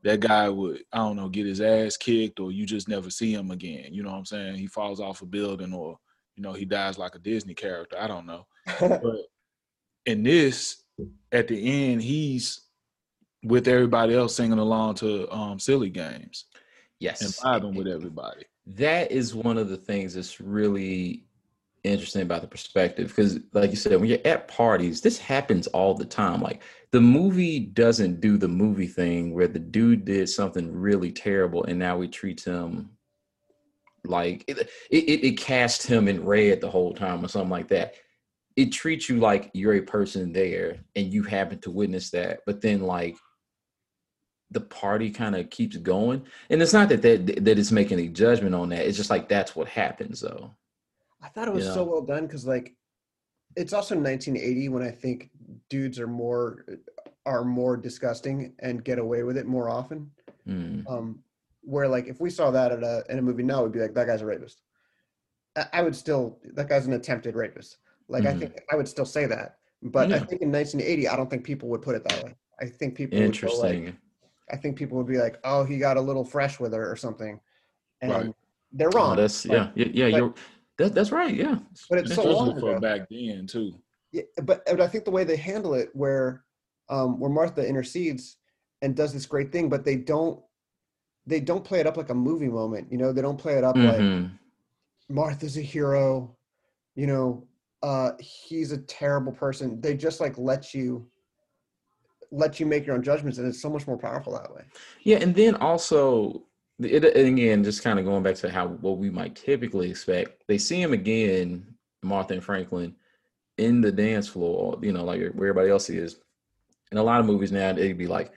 that 0.03 0.21
guy 0.21 0.49
would, 0.49 0.83
I 0.93 0.99
don't 0.99 1.17
know, 1.17 1.29
get 1.29 1.47
his 1.47 1.61
ass 1.61 1.97
kicked 1.97 2.41
or 2.41 2.53
you 2.53 2.67
just 2.67 2.89
never 2.89 3.11
see 3.11 3.33
him 3.33 3.51
again. 3.51 3.93
You 3.93 4.03
know 4.03 4.11
what 4.11 4.19
I'm 4.19 4.25
saying? 4.27 4.57
He 4.57 4.67
falls 4.67 5.01
off 5.01 5.23
a 5.23 5.27
building 5.27 5.73
or, 5.73 5.99
you 6.37 6.43
know, 6.43 6.53
he 6.53 6.65
dies 6.67 6.99
like 6.99 7.15
a 7.15 7.19
Disney 7.19 7.55
character. 7.55 7.97
I 7.99 8.07
don't 8.07 8.27
know. 8.27 8.47
But 8.81 9.27
in 10.07 10.23
this, 10.23 10.83
at 11.33 11.49
the 11.49 11.91
end, 11.93 12.03
he's 12.03 12.61
with 13.43 13.67
everybody 13.69 14.15
else 14.15 14.35
singing 14.37 14.59
along 14.59 14.95
to 14.97 15.31
um 15.31 15.59
silly 15.59 15.91
games 15.91 16.47
Yes. 16.99 17.21
and 17.23 17.31
vibing 17.63 17.75
with 17.77 17.87
everybody. 17.89 18.45
that 18.67 19.11
is 19.13 19.35
one 19.35 19.59
of 19.59 19.69
the 19.69 19.77
things 19.77 20.15
that's 20.15 20.41
really 20.41 21.25
interesting 21.85 22.23
about 22.23 22.41
the 22.41 22.49
perspective 22.49 23.09
because 23.09 23.39
like 23.53 23.71
you 23.71 23.77
said 23.77 24.01
when 24.01 24.09
you're 24.09 24.19
at 24.25 24.49
parties 24.49 25.03
this 25.03 25.19
happens 25.19 25.67
all 25.69 25.95
the 25.95 26.05
time. 26.05 26.41
Like 26.41 26.63
the 26.93 27.01
movie 27.01 27.61
doesn't 27.61 28.21
do 28.21 28.39
the 28.39 28.49
movie 28.49 28.87
thing 28.87 29.35
where 29.35 29.49
the 29.49 29.59
dude 29.59 30.07
did 30.07 30.29
something 30.29 30.73
really 30.73 31.13
terrible 31.13 31.65
and 31.65 31.79
now 31.79 31.99
we 31.99 32.09
treat 32.09 32.43
him 32.43 32.91
like 34.07 34.45
it, 34.49 34.71
it, 34.91 35.25
it 35.25 35.39
cast 35.39 35.87
him 35.87 36.09
in 36.09 36.25
red 36.25 36.61
the 36.61 36.71
whole 36.71 36.95
time 36.95 37.25
or 37.25 37.29
something 37.29 37.51
like 37.51 37.69
that. 37.69 37.95
It 38.57 38.73
treats 38.73 39.09
you 39.09 39.19
like 39.19 39.51
you're 39.53 39.75
a 39.75 39.83
person 39.83 40.33
there 40.33 40.79
and 40.97 41.13
you 41.13 41.23
happen 41.23 41.59
to 41.61 41.71
witness 41.71 42.11
that 42.11 42.41
but 42.47 42.63
then 42.63 42.81
like 42.81 43.17
the 44.51 44.61
party 44.61 45.11
kind 45.11 45.35
of 45.37 45.51
keeps 45.51 45.77
going. 45.77 46.25
And 46.49 46.63
it's 46.63 46.73
not 46.73 46.89
that, 46.89 47.03
that 47.03 47.45
that 47.45 47.59
it's 47.59 47.73
making 47.73 48.01
a 48.01 48.09
judgment 48.09 48.55
on 48.55 48.71
that. 48.71 48.87
It's 48.87 48.97
just 48.97 49.11
like 49.11 49.29
that's 49.29 49.55
what 49.55 49.69
happens 49.69 50.21
though 50.21 50.55
I 51.25 51.29
thought 51.29 51.49
it 51.49 51.55
was 51.55 51.65
Yeah. 51.65 51.75
so 51.75 51.85
well 51.85 52.03
done 52.03 52.27
because 52.27 52.47
like 52.47 52.75
it's 53.57 53.73
also 53.73 53.95
1980 53.95 54.69
when 54.69 54.83
I 54.83 54.91
think 54.91 55.31
dudes 55.71 55.99
are 55.99 56.07
more 56.07 56.67
are 57.27 57.45
more 57.45 57.77
disgusting 57.77 58.55
and 58.59 58.85
get 58.85 58.99
away 58.99 59.23
with 59.23 59.39
it 59.39 59.47
more 59.47 59.71
often. 59.71 60.11
Mm, 60.47 60.85
Um, 60.87 61.25
where 61.63 61.89
like 61.89 62.07
if 62.07 62.21
we 62.21 62.29
saw 62.29 62.51
that 62.51 62.71
at 62.73 62.83
a 62.83 63.05
in 63.09 63.19
a 63.19 63.23
movie 63.23 63.43
now, 63.43 63.63
we'd 63.63 63.73
be 63.73 63.81
like, 63.81 63.95
that 63.95 64.07
guy's 64.07 64.21
a 64.21 64.27
rapist. 64.27 64.61
I, 65.57 65.67
I 65.73 65.83
would 65.83 65.97
still 65.97 66.39
that 66.53 66.69
guy's 66.69 66.87
an 66.87 66.93
attempted 66.93 67.35
rapist. 67.35 67.79
Like 68.09 68.27
I 68.27 68.35
Mhm. 68.35 68.39
think 68.41 68.61
I 68.71 68.77
would 68.77 68.89
still 68.89 69.07
say 69.07 69.25
that. 69.27 69.57
But 69.83 70.13
I 70.13 70.19
think 70.19 70.41
in 70.43 70.51
1980, 70.51 71.09
I 71.09 71.17
don't 71.17 71.29
think 71.31 71.45
people 71.45 71.69
would 71.71 71.83
put 71.83 71.95
it 71.95 72.05
that 72.05 72.25
way. 72.25 72.35
I 72.61 72.67
think 72.67 72.95
people 72.95 73.19
would 73.19 73.39
go 73.41 73.47
like, 73.59 73.73
interesting 73.75 73.99
I 74.51 74.57
think 74.57 74.77
people 74.77 74.99
would 74.99 75.07
be 75.07 75.17
like, 75.19 75.39
oh, 75.45 75.65
he 75.65 75.79
got 75.79 75.97
a 75.97 76.01
little 76.01 76.25
fresh 76.25 76.61
with 76.61 76.75
her 76.75 76.91
or 76.91 76.97
something, 76.97 77.41
and 78.03 78.13
Right. 78.13 78.35
they're 78.73 78.89
Oh, 78.93 78.97
wrong. 78.99 79.17
that's 79.17 79.47
Like, 79.47 79.75
yeah 79.75 79.87
yeah, 79.87 79.87
yeah 80.07 80.11
but- 80.11 80.17
you're 80.19 80.35
that, 80.79 80.95
that's 80.95 81.13
right 81.13 81.35
yeah 81.35 81.59
but 81.89 81.99
it's 81.99 82.15
so 82.15 82.31
long 82.31 82.57
ago. 82.57 82.81
back 82.81 83.09
then 83.11 83.47
too. 83.47 83.75
Yeah, 84.13 84.23
but, 84.45 84.65
but 84.65 84.81
I 84.81 84.87
think 84.87 85.05
the 85.05 85.11
way 85.11 85.25
they 85.25 85.37
handle 85.37 85.75
it, 85.75 85.91
where 85.93 86.45
um, 86.89 87.19
where 87.19 87.31
Martha 87.31 87.67
intercedes 87.67 88.37
and 88.83 88.95
does 88.95 89.13
this 89.13 89.27
great 89.27 89.51
thing, 89.51 89.69
but 89.69 89.85
they 89.85 89.97
don't 89.97 90.41
they 91.27 91.41
don't 91.41 91.65
play 91.65 91.81
it 91.81 91.87
up 91.87 91.97
like 91.97 92.11
a 92.11 92.15
movie 92.15 92.49
moment. 92.49 92.93
You 92.93 92.99
know, 92.99 93.13
they 93.13 93.23
don't 93.23 93.39
play 93.39 93.55
it 93.55 93.65
up 93.65 93.77
like 93.77 94.01
Mhm. 94.01 94.31
Martha's 95.09 95.57
a 95.57 95.63
hero. 95.63 96.37
You 96.95 97.09
know, 97.09 97.49
uh, 97.83 98.13
he's 98.21 98.71
a 98.71 98.79
terrible 98.79 99.33
person. 99.33 99.81
They 99.81 99.97
just 99.97 100.21
like 100.21 100.39
let 100.39 100.75
you 100.75 101.11
let 102.31 102.59
you 102.61 102.67
make 102.67 102.87
your 102.87 102.95
own 102.97 103.03
judgments, 103.03 103.39
and 103.39 103.47
it's 103.49 103.61
so 103.61 103.71
much 103.71 103.87
more 103.87 103.99
powerful 103.99 104.33
that 104.35 104.53
way. 104.55 104.65
Yeah, 105.03 105.19
and 105.19 105.35
then 105.35 105.57
also, 105.57 106.47
it, 106.81 107.05
again, 107.17 107.63
just 107.63 107.83
kind 107.83 107.99
of 107.99 108.05
going 108.05 108.23
back 108.23 108.37
to 108.37 108.51
how 108.51 108.67
what 108.67 108.99
we 108.99 109.11
might 109.11 109.37
typically 109.37 109.91
expect. 109.91 110.45
They 110.49 110.59
see 110.59 110.81
him 110.81 110.93
again, 110.93 111.67
Martha 112.03 112.35
and 112.35 112.45
Franklin, 112.45 112.95
in 113.59 113.81
the 113.81 113.93
dance 113.93 114.29
floor, 114.29 114.79
you 114.83 114.93
know, 114.93 115.05
like 115.05 115.21
where 115.21 115.49
everybody 115.49 115.71
else 115.71 115.89
is. 115.91 116.17
In 116.93 116.99
a 116.99 117.03
lot 117.03 117.21
of 117.21 117.27
movies 117.27 117.53
now, 117.53 117.73
they'd 117.73 117.99
be 117.99 118.07
like, 118.07 118.33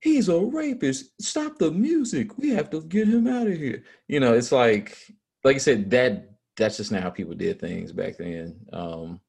"He's 0.00 0.28
a 0.28 0.38
rapist! 0.38 1.10
Stop 1.20 1.58
the 1.58 1.70
music! 1.70 2.36
We 2.38 2.50
have 2.50 2.70
to 2.70 2.82
get 2.82 3.08
him 3.08 3.26
out 3.26 3.46
of 3.46 3.56
here." 3.56 3.84
You 4.08 4.20
know, 4.20 4.34
it's 4.34 4.52
like, 4.52 4.96
like 5.44 5.56
I 5.56 5.58
said, 5.58 5.90
that 5.90 6.30
that's 6.56 6.76
just 6.76 6.92
not 6.92 7.02
how 7.02 7.10
people 7.10 7.34
did 7.34 7.60
things 7.60 7.92
back 7.92 8.16
then. 8.18 8.56
Um, 8.72 9.20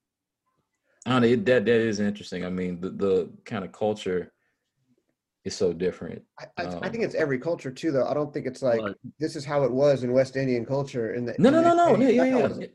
I 1.06 1.12
don't 1.12 1.21
know. 1.21 1.28
It, 1.28 1.45
that 1.45 1.65
that 1.65 1.82
is 1.82 1.99
interesting. 1.99 2.45
I 2.45 2.49
mean, 2.49 2.80
the 2.80 2.89
the 2.89 3.30
kind 3.45 3.63
of 3.65 3.71
culture 3.71 4.33
is 5.46 5.56
so 5.56 5.74
different. 5.74 6.24
I, 6.40 6.46
I, 6.58 6.64
I 6.64 6.68
Um, 6.68 6.92
think 6.92 7.04
it's 7.04 7.16
every 7.16 7.40
culture 7.40 7.72
too, 7.72 7.92
though. 7.92 8.08
I 8.08 8.14
don't 8.14 8.34
think 8.34 8.46
it's 8.46 8.62
like 8.62 8.82
Right. 8.82 8.96
this 9.20 9.36
is 9.36 9.46
how 9.46 9.64
it 9.64 9.72
was 9.72 10.04
in 10.04 10.12
West 10.14 10.36
Indian 10.36 10.66
culture. 10.66 11.14
In 11.14 11.26
the 11.26 11.36
No, 11.38 11.50
in 11.50 11.54
no, 11.56 11.62
the 11.62 11.70
no, 11.76 11.96
no. 11.96 12.02
Yeah, 12.02 12.24
yeah, 12.24 12.50
yeah. 12.60 12.68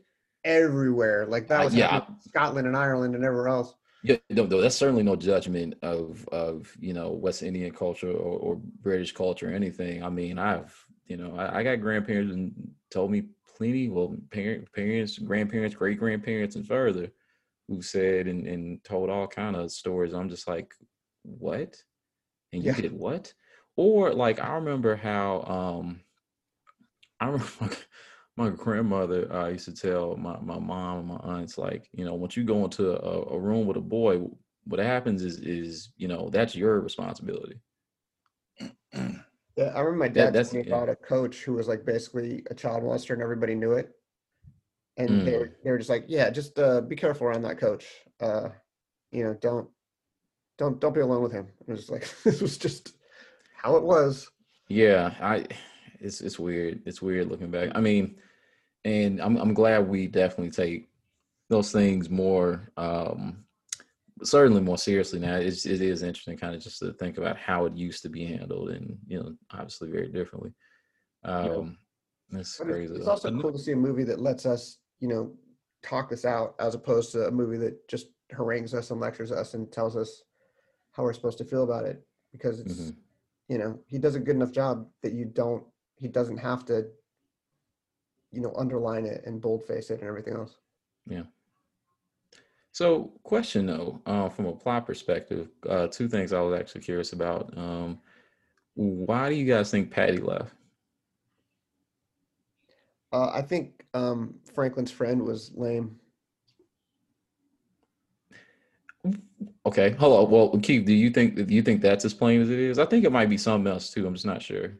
everywhere. 0.43 1.25
Like 1.27 1.47
that 1.47 1.59
Uh, 1.59 1.63
was 1.65 1.73
yeah, 1.73 1.89
happening 1.91 2.19
Scotland 2.21 2.67
and 2.67 2.77
Ireland 2.77 3.15
and 3.15 3.23
everywhere 3.25 3.49
else. 3.49 3.73
Yeah, 4.01 4.15
no, 4.29 4.45
no, 4.45 4.61
that's 4.61 4.75
certainly 4.77 5.03
no 5.03 5.15
judgment 5.17 5.75
of 5.81 6.27
of 6.29 6.73
you 6.79 6.93
know 6.93 7.11
West 7.11 7.43
Indian 7.43 7.71
culture 7.73 8.09
or, 8.11 8.39
or 8.39 8.55
British 8.81 9.11
culture 9.11 9.49
or 9.49 9.53
anything. 9.53 10.03
I 10.03 10.09
mean, 10.09 10.37
I've 10.39 10.73
you 11.05 11.17
know 11.17 11.35
I, 11.35 11.59
I 11.59 11.63
got 11.63 11.81
grandparents 11.81 12.33
and 12.33 12.53
told 12.91 13.11
me 13.11 13.23
plenty. 13.57 13.89
Well, 13.89 14.15
parent, 14.31 14.71
parents, 14.71 15.17
grandparents, 15.19 15.75
great 15.75 15.99
grandparents, 15.99 16.55
and 16.55 16.65
further, 16.65 17.11
who 17.67 17.81
said 17.81 18.27
and, 18.27 18.47
and 18.47 18.81
told 18.85 19.09
all 19.09 19.27
kind 19.27 19.57
of 19.57 19.69
stories. 19.71 20.13
I'm 20.13 20.29
just 20.29 20.47
like, 20.47 20.73
what? 21.23 21.75
And 22.53 22.63
you 22.63 22.71
Yeah. 22.71 22.75
did 22.81 22.91
what? 22.91 23.33
Or 23.75 24.13
like 24.13 24.39
I 24.39 24.53
remember 24.55 24.95
how 24.95 25.41
um 25.43 26.01
I 27.19 27.25
remember 27.25 27.47
my, 27.61 27.69
my 28.37 28.49
grandmother 28.55 29.31
uh, 29.31 29.47
used 29.49 29.65
to 29.65 29.73
tell 29.73 30.15
my, 30.15 30.39
my 30.39 30.59
mom 30.59 30.99
and 30.99 31.07
my 31.07 31.15
aunts 31.17 31.57
like 31.57 31.89
you 31.93 32.05
know 32.05 32.13
once 32.15 32.35
you 32.37 32.43
go 32.43 32.63
into 32.63 32.91
a, 32.91 33.35
a 33.35 33.39
room 33.39 33.67
with 33.67 33.77
a 33.77 33.81
boy 33.81 34.21
what 34.65 34.79
happens 34.79 35.23
is 35.23 35.39
is 35.39 35.89
you 35.97 36.07
know 36.07 36.29
that's 36.29 36.55
your 36.55 36.79
responsibility 36.79 37.59
Yeah, 39.55 39.71
I 39.75 39.79
remember 39.81 39.95
my 39.97 40.07
dad 40.07 40.33
that's- 40.33 40.51
telling 40.51 40.63
me 40.65 40.69
yeah. 40.69 40.77
about 40.77 40.89
a 40.89 40.95
coach 40.95 41.43
who 41.43 41.53
was 41.53 41.67
like 41.67 41.85
basically 41.85 42.43
a 42.49 42.55
child 42.55 42.83
molester 42.83 43.11
and 43.13 43.21
everybody 43.21 43.55
knew 43.55 43.73
it. 43.73 43.89
And 44.97 45.09
Mm. 45.09 45.25
they 45.25 45.37
were 45.37 45.49
they 45.63 45.71
were 45.71 45.77
just 45.77 45.89
like, 45.89 46.05
yeah, 46.07 46.29
just 46.29 46.57
uh, 46.59 46.81
be 46.81 46.95
careful 46.95 47.27
around 47.27 47.41
that 47.43 47.57
coach. 47.57 47.85
Uh, 48.21 48.49
you 49.11 49.23
know, 49.23 49.33
don't 49.33 49.69
don't 50.59 50.79
don't 50.79 50.93
be 50.93 50.99
alone 51.01 51.23
with 51.23 51.31
him. 51.31 51.47
It 51.67 51.71
was 51.71 51.89
like 51.89 52.07
this 52.23 52.41
was 52.41 52.57
just 52.59 52.93
how 53.55 53.75
it 53.77 53.83
was. 53.83 54.29
yeah 54.67 55.13
i 55.19 55.45
it's 55.99 56.21
it's 56.21 56.37
weird 56.39 56.81
it's 56.85 57.01
weird 57.01 57.27
looking 57.27 57.49
back 57.51 57.71
i 57.75 57.81
mean 57.81 58.15
and 58.85 59.19
i'm, 59.21 59.35
I'm 59.37 59.53
glad 59.53 59.89
we 59.89 60.07
definitely 60.07 60.51
take 60.51 60.87
those 61.49 61.71
things 61.71 62.09
more 62.09 62.69
um 62.77 63.43
certainly 64.23 64.61
more 64.61 64.77
seriously 64.77 65.19
now. 65.19 65.35
It's, 65.35 65.65
it 65.65 65.81
is 65.81 66.03
interesting, 66.03 66.37
kind 66.37 66.55
of 66.55 66.61
just 66.61 66.79
to 66.79 66.93
think 66.93 67.17
about 67.17 67.37
how 67.37 67.65
it 67.65 67.75
used 67.75 68.01
to 68.03 68.09
be 68.09 68.25
handled, 68.25 68.69
and 68.71 68.97
you 69.07 69.19
know, 69.19 69.33
obviously 69.51 69.89
very 69.89 70.09
differently. 70.09 70.53
Um, 71.23 71.77
That's 72.29 72.57
But 72.57 72.67
crazy. 72.67 72.91
it's, 72.91 72.99
it's 72.99 73.07
also 73.07 73.31
cool 73.39 73.51
to 73.53 73.57
see 73.59 73.71
a 73.71 73.77
movie 73.77 74.03
that 74.03 74.19
lets 74.19 74.45
us, 74.45 74.79
you 74.99 75.07
know, 75.07 75.33
talk 75.83 76.09
this 76.09 76.25
out 76.25 76.55
as 76.59 76.75
opposed 76.75 77.11
to 77.13 77.27
a 77.27 77.31
movie 77.31 77.57
that 77.57 77.87
just 77.87 78.07
harangues 78.29 78.73
us 78.73 78.91
and 78.91 78.99
lectures 78.99 79.31
us 79.31 79.53
and 79.53 79.71
tells 79.71 79.95
us 79.95 80.23
how 80.99 81.05
we're 81.05 81.13
supposed 81.13 81.37
to 81.37 81.45
feel 81.45 81.63
about 81.63 81.85
it. 81.85 82.05
Because 82.33 82.59
it's, 82.59 82.91
Mhm. 82.91 82.95
you 83.47 83.57
know, 83.57 83.79
he 83.87 83.97
does 83.97 84.15
a 84.15 84.19
good 84.19 84.35
enough 84.35 84.51
job 84.51 84.91
that 85.01 85.13
you 85.13 85.23
don't, 85.23 85.65
he 85.95 86.09
doesn't 86.09 86.37
have 86.37 86.65
to, 86.65 86.91
you 88.33 88.41
know, 88.41 88.53
underline 88.57 89.05
it 89.05 89.23
and 89.25 89.41
boldface 89.41 89.91
it 89.91 90.01
and 90.01 90.09
everything 90.09 90.33
else. 90.33 90.57
Yeah. 91.05 91.23
So, 92.73 93.13
question 93.23 93.65
though, 93.65 94.01
uh, 94.05 94.27
from 94.27 94.45
a 94.47 94.53
plot 94.53 94.85
perspective, 94.85 95.49
uh, 95.67 95.87
two 95.87 96.09
things 96.09 96.33
I 96.33 96.41
was 96.41 96.59
actually 96.59 96.81
curious 96.81 97.13
about. 97.13 97.57
Um, 97.57 98.01
why 98.75 99.29
do 99.29 99.35
you 99.35 99.45
guys 99.45 99.71
think 99.71 99.89
Patty 99.89 100.17
left? 100.17 100.53
Uh, 103.13 103.31
I 103.33 103.41
think 103.41 103.85
um, 103.93 104.39
Franklin's 104.53 104.91
friend 104.91 105.23
was 105.23 105.51
lame. 105.55 105.97
Okay, 109.65 109.95
hello. 109.99 110.23
Well, 110.23 110.57
Keith, 110.61 110.85
do 110.85 110.93
you 110.93 111.09
think 111.09 111.35
do 111.35 111.53
you 111.53 111.61
think 111.61 111.81
that's 111.81 112.05
as 112.05 112.13
plain 112.13 112.41
as 112.41 112.49
it 112.49 112.59
is? 112.59 112.79
I 112.79 112.85
think 112.85 113.03
it 113.05 113.11
might 113.11 113.29
be 113.29 113.37
something 113.37 113.71
else 113.71 113.91
too. 113.91 114.07
I'm 114.07 114.13
just 114.13 114.25
not 114.25 114.41
sure. 114.41 114.77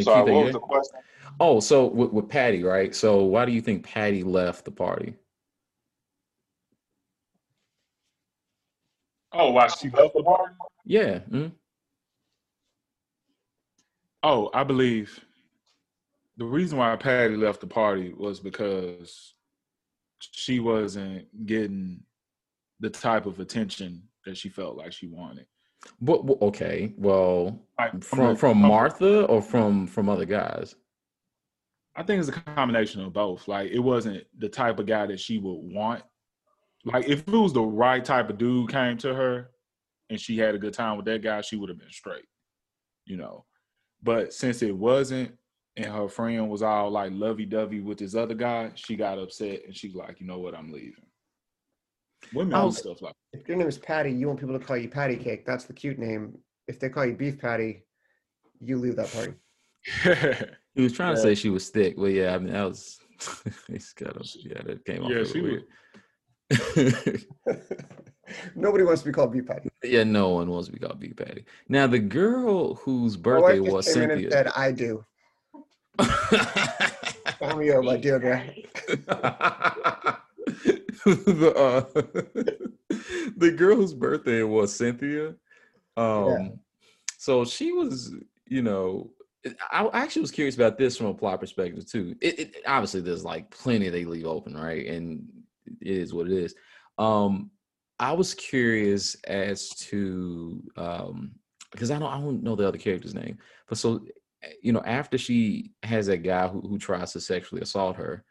Sorry, 0.00 0.24
Keith, 0.24 0.32
what 0.32 0.44
was 0.44 0.52
the 0.52 0.60
question? 0.60 1.00
Oh, 1.40 1.60
so 1.60 1.86
with, 1.86 2.12
with 2.12 2.28
Patty, 2.28 2.62
right? 2.62 2.94
So 2.94 3.24
why 3.24 3.44
do 3.44 3.52
you 3.52 3.60
think 3.60 3.84
Patty 3.84 4.22
left 4.22 4.64
the 4.64 4.70
party? 4.70 5.14
Oh, 9.32 9.50
why 9.50 9.66
she 9.68 9.90
left 9.90 10.14
the 10.14 10.22
party? 10.22 10.54
Yeah. 10.84 11.18
mhm. 11.30 11.52
Oh, 14.22 14.50
I 14.54 14.64
believe 14.64 15.18
the 16.36 16.44
reason 16.44 16.78
why 16.78 16.94
Patty 16.96 17.36
left 17.36 17.60
the 17.60 17.66
party 17.66 18.12
was 18.12 18.38
because 18.40 19.34
she 20.32 20.60
wasn't 20.60 21.26
getting 21.46 22.02
the 22.80 22.90
type 22.90 23.26
of 23.26 23.40
attention 23.40 24.02
that 24.24 24.36
she 24.36 24.48
felt 24.48 24.76
like 24.76 24.92
she 24.92 25.06
wanted. 25.06 25.46
But, 26.00 26.22
okay, 26.42 26.92
well, 26.96 27.58
Like 27.78 28.04
from 28.04 28.36
from 28.36 28.58
Martha 28.58 29.24
or 29.24 29.40
from 29.40 29.86
from 29.86 30.08
other 30.08 30.26
guys? 30.26 30.74
I 31.96 32.02
think 32.02 32.20
it's 32.20 32.28
a 32.28 32.32
combination 32.32 33.02
of 33.02 33.12
both. 33.12 33.48
Like 33.48 33.70
it 33.70 33.78
wasn't 33.78 34.24
the 34.38 34.48
type 34.48 34.78
of 34.78 34.86
guy 34.86 35.06
that 35.06 35.20
she 35.20 35.38
would 35.38 35.74
want. 35.74 36.02
Like 36.84 37.08
if 37.08 37.20
it 37.20 37.28
was 37.28 37.52
the 37.52 37.62
right 37.62 38.04
type 38.04 38.30
of 38.30 38.38
dude 38.38 38.70
came 38.70 38.96
to 38.98 39.14
her 39.14 39.50
and 40.08 40.20
she 40.20 40.38
had 40.38 40.54
a 40.54 40.58
good 40.58 40.74
time 40.74 40.96
with 40.96 41.06
that 41.06 41.22
guy, 41.22 41.40
she 41.40 41.56
would 41.56 41.68
have 41.68 41.78
been 41.78 41.90
straight. 41.90 42.26
You 43.06 43.16
know. 43.16 43.44
But 44.02 44.32
since 44.32 44.62
it 44.62 44.74
wasn't 44.74 45.32
and 45.76 45.86
her 45.86 46.08
friend 46.08 46.48
was 46.48 46.62
all 46.62 46.90
like 46.90 47.12
lovey 47.14 47.44
dovey 47.46 47.80
with 47.80 47.98
this 47.98 48.14
other 48.14 48.34
guy, 48.34 48.70
she 48.74 48.96
got 48.96 49.18
upset 49.18 49.60
and 49.66 49.76
she's 49.76 49.94
like, 49.94 50.20
you 50.20 50.26
know 50.26 50.38
what, 50.38 50.54
I'm 50.54 50.72
leaving. 50.72 51.04
Women 52.34 52.54
Oh, 52.54 52.70
stuff 52.70 53.00
like 53.02 53.14
If 53.32 53.48
your 53.48 53.56
name 53.56 53.68
is 53.68 53.78
Patty, 53.78 54.10
you 54.12 54.26
want 54.28 54.40
people 54.40 54.58
to 54.58 54.64
call 54.64 54.76
you 54.76 54.88
Patty 54.88 55.16
Cake. 55.16 55.46
That's 55.46 55.64
the 55.64 55.72
cute 55.72 55.98
name. 55.98 56.36
If 56.68 56.78
they 56.78 56.88
call 56.90 57.06
you 57.06 57.14
Beef 57.14 57.38
Patty, 57.38 57.84
you 58.60 58.76
leave 58.78 58.96
that 58.96 59.12
party. 59.12 59.34
He 60.76 60.82
was 60.82 60.92
trying 60.92 61.16
to 61.16 61.20
say 61.20 61.34
she 61.34 61.50
was 61.50 61.68
thick, 61.68 61.96
but 61.96 62.12
yeah, 62.12 62.32
I 62.32 62.38
mean 62.38 62.52
that 62.52 62.62
was 62.68 62.98
he's 63.66 63.92
got 63.92 64.16
a 64.16 64.24
yeah 64.38 64.62
that 64.64 64.84
came 64.84 65.02
off 65.02 65.10
Yeah, 65.10 65.16
real 65.16 65.24
she 65.24 65.40
was- 65.40 65.62
weird. 67.10 67.24
Nobody 68.54 68.84
wants 68.84 69.02
to 69.02 69.08
be 69.08 69.12
called 69.12 69.32
Beef 69.32 69.46
Patty. 69.46 69.68
yeah, 69.82 70.04
no 70.04 70.28
one 70.30 70.48
wants 70.48 70.68
to 70.68 70.72
be 70.72 70.78
called 70.78 71.00
Beef 71.00 71.16
Patty. 71.16 71.44
Now 71.68 71.88
the 71.88 71.98
girl 71.98 72.74
whose 72.76 73.16
birthday 73.16 73.58
wife 73.58 73.72
was 73.72 73.84
just 73.86 73.96
came 73.96 74.04
in 74.04 74.10
and 74.12 74.20
Cynthia. 74.20 74.30
said, 74.30 74.46
I 74.54 74.70
do. 74.70 75.04
Cameo 77.38 77.82
by 77.82 77.96
Deirdre. 77.96 78.54
the 81.04 81.52
uh, 81.56 81.84
the 83.36 83.50
girl 83.56 83.76
whose 83.76 83.94
birthday 83.94 84.42
was 84.42 84.74
Cynthia. 84.74 85.34
Um, 85.96 86.60
so 87.18 87.44
she 87.44 87.72
was, 87.72 88.14
you 88.46 88.62
know, 88.62 89.10
I 89.70 89.88
actually 89.92 90.22
was 90.22 90.30
curious 90.30 90.54
about 90.54 90.78
this 90.78 90.96
from 90.96 91.06
a 91.06 91.14
plot 91.14 91.40
perspective 91.40 91.86
too. 91.90 92.14
It, 92.20 92.38
it 92.38 92.56
obviously 92.66 93.00
there's 93.00 93.24
like 93.24 93.50
plenty 93.50 93.88
they 93.88 94.04
leave 94.04 94.26
open, 94.26 94.56
right? 94.56 94.86
And 94.86 95.26
it 95.80 95.96
is 95.96 96.12
what 96.12 96.26
it 96.26 96.32
is. 96.32 96.54
Um, 96.98 97.50
I 97.98 98.12
was 98.12 98.34
curious 98.34 99.14
as 99.24 99.68
to 99.70 100.62
um 100.76 101.32
because 101.72 101.90
I 101.90 101.98
don't 101.98 102.12
I 102.12 102.20
don't 102.20 102.42
know 102.42 102.56
the 102.56 102.66
other 102.66 102.78
character's 102.78 103.14
name, 103.14 103.38
but 103.68 103.78
so 103.78 104.00
you 104.62 104.72
know 104.72 104.82
after 104.84 105.18
she 105.18 105.72
has 105.82 106.06
that 106.06 106.18
guy 106.18 106.48
who, 106.48 106.60
who 106.60 106.78
tries 106.78 107.12
to 107.12 107.20
sexually 107.20 107.62
assault 107.62 107.96
her, 107.96 108.24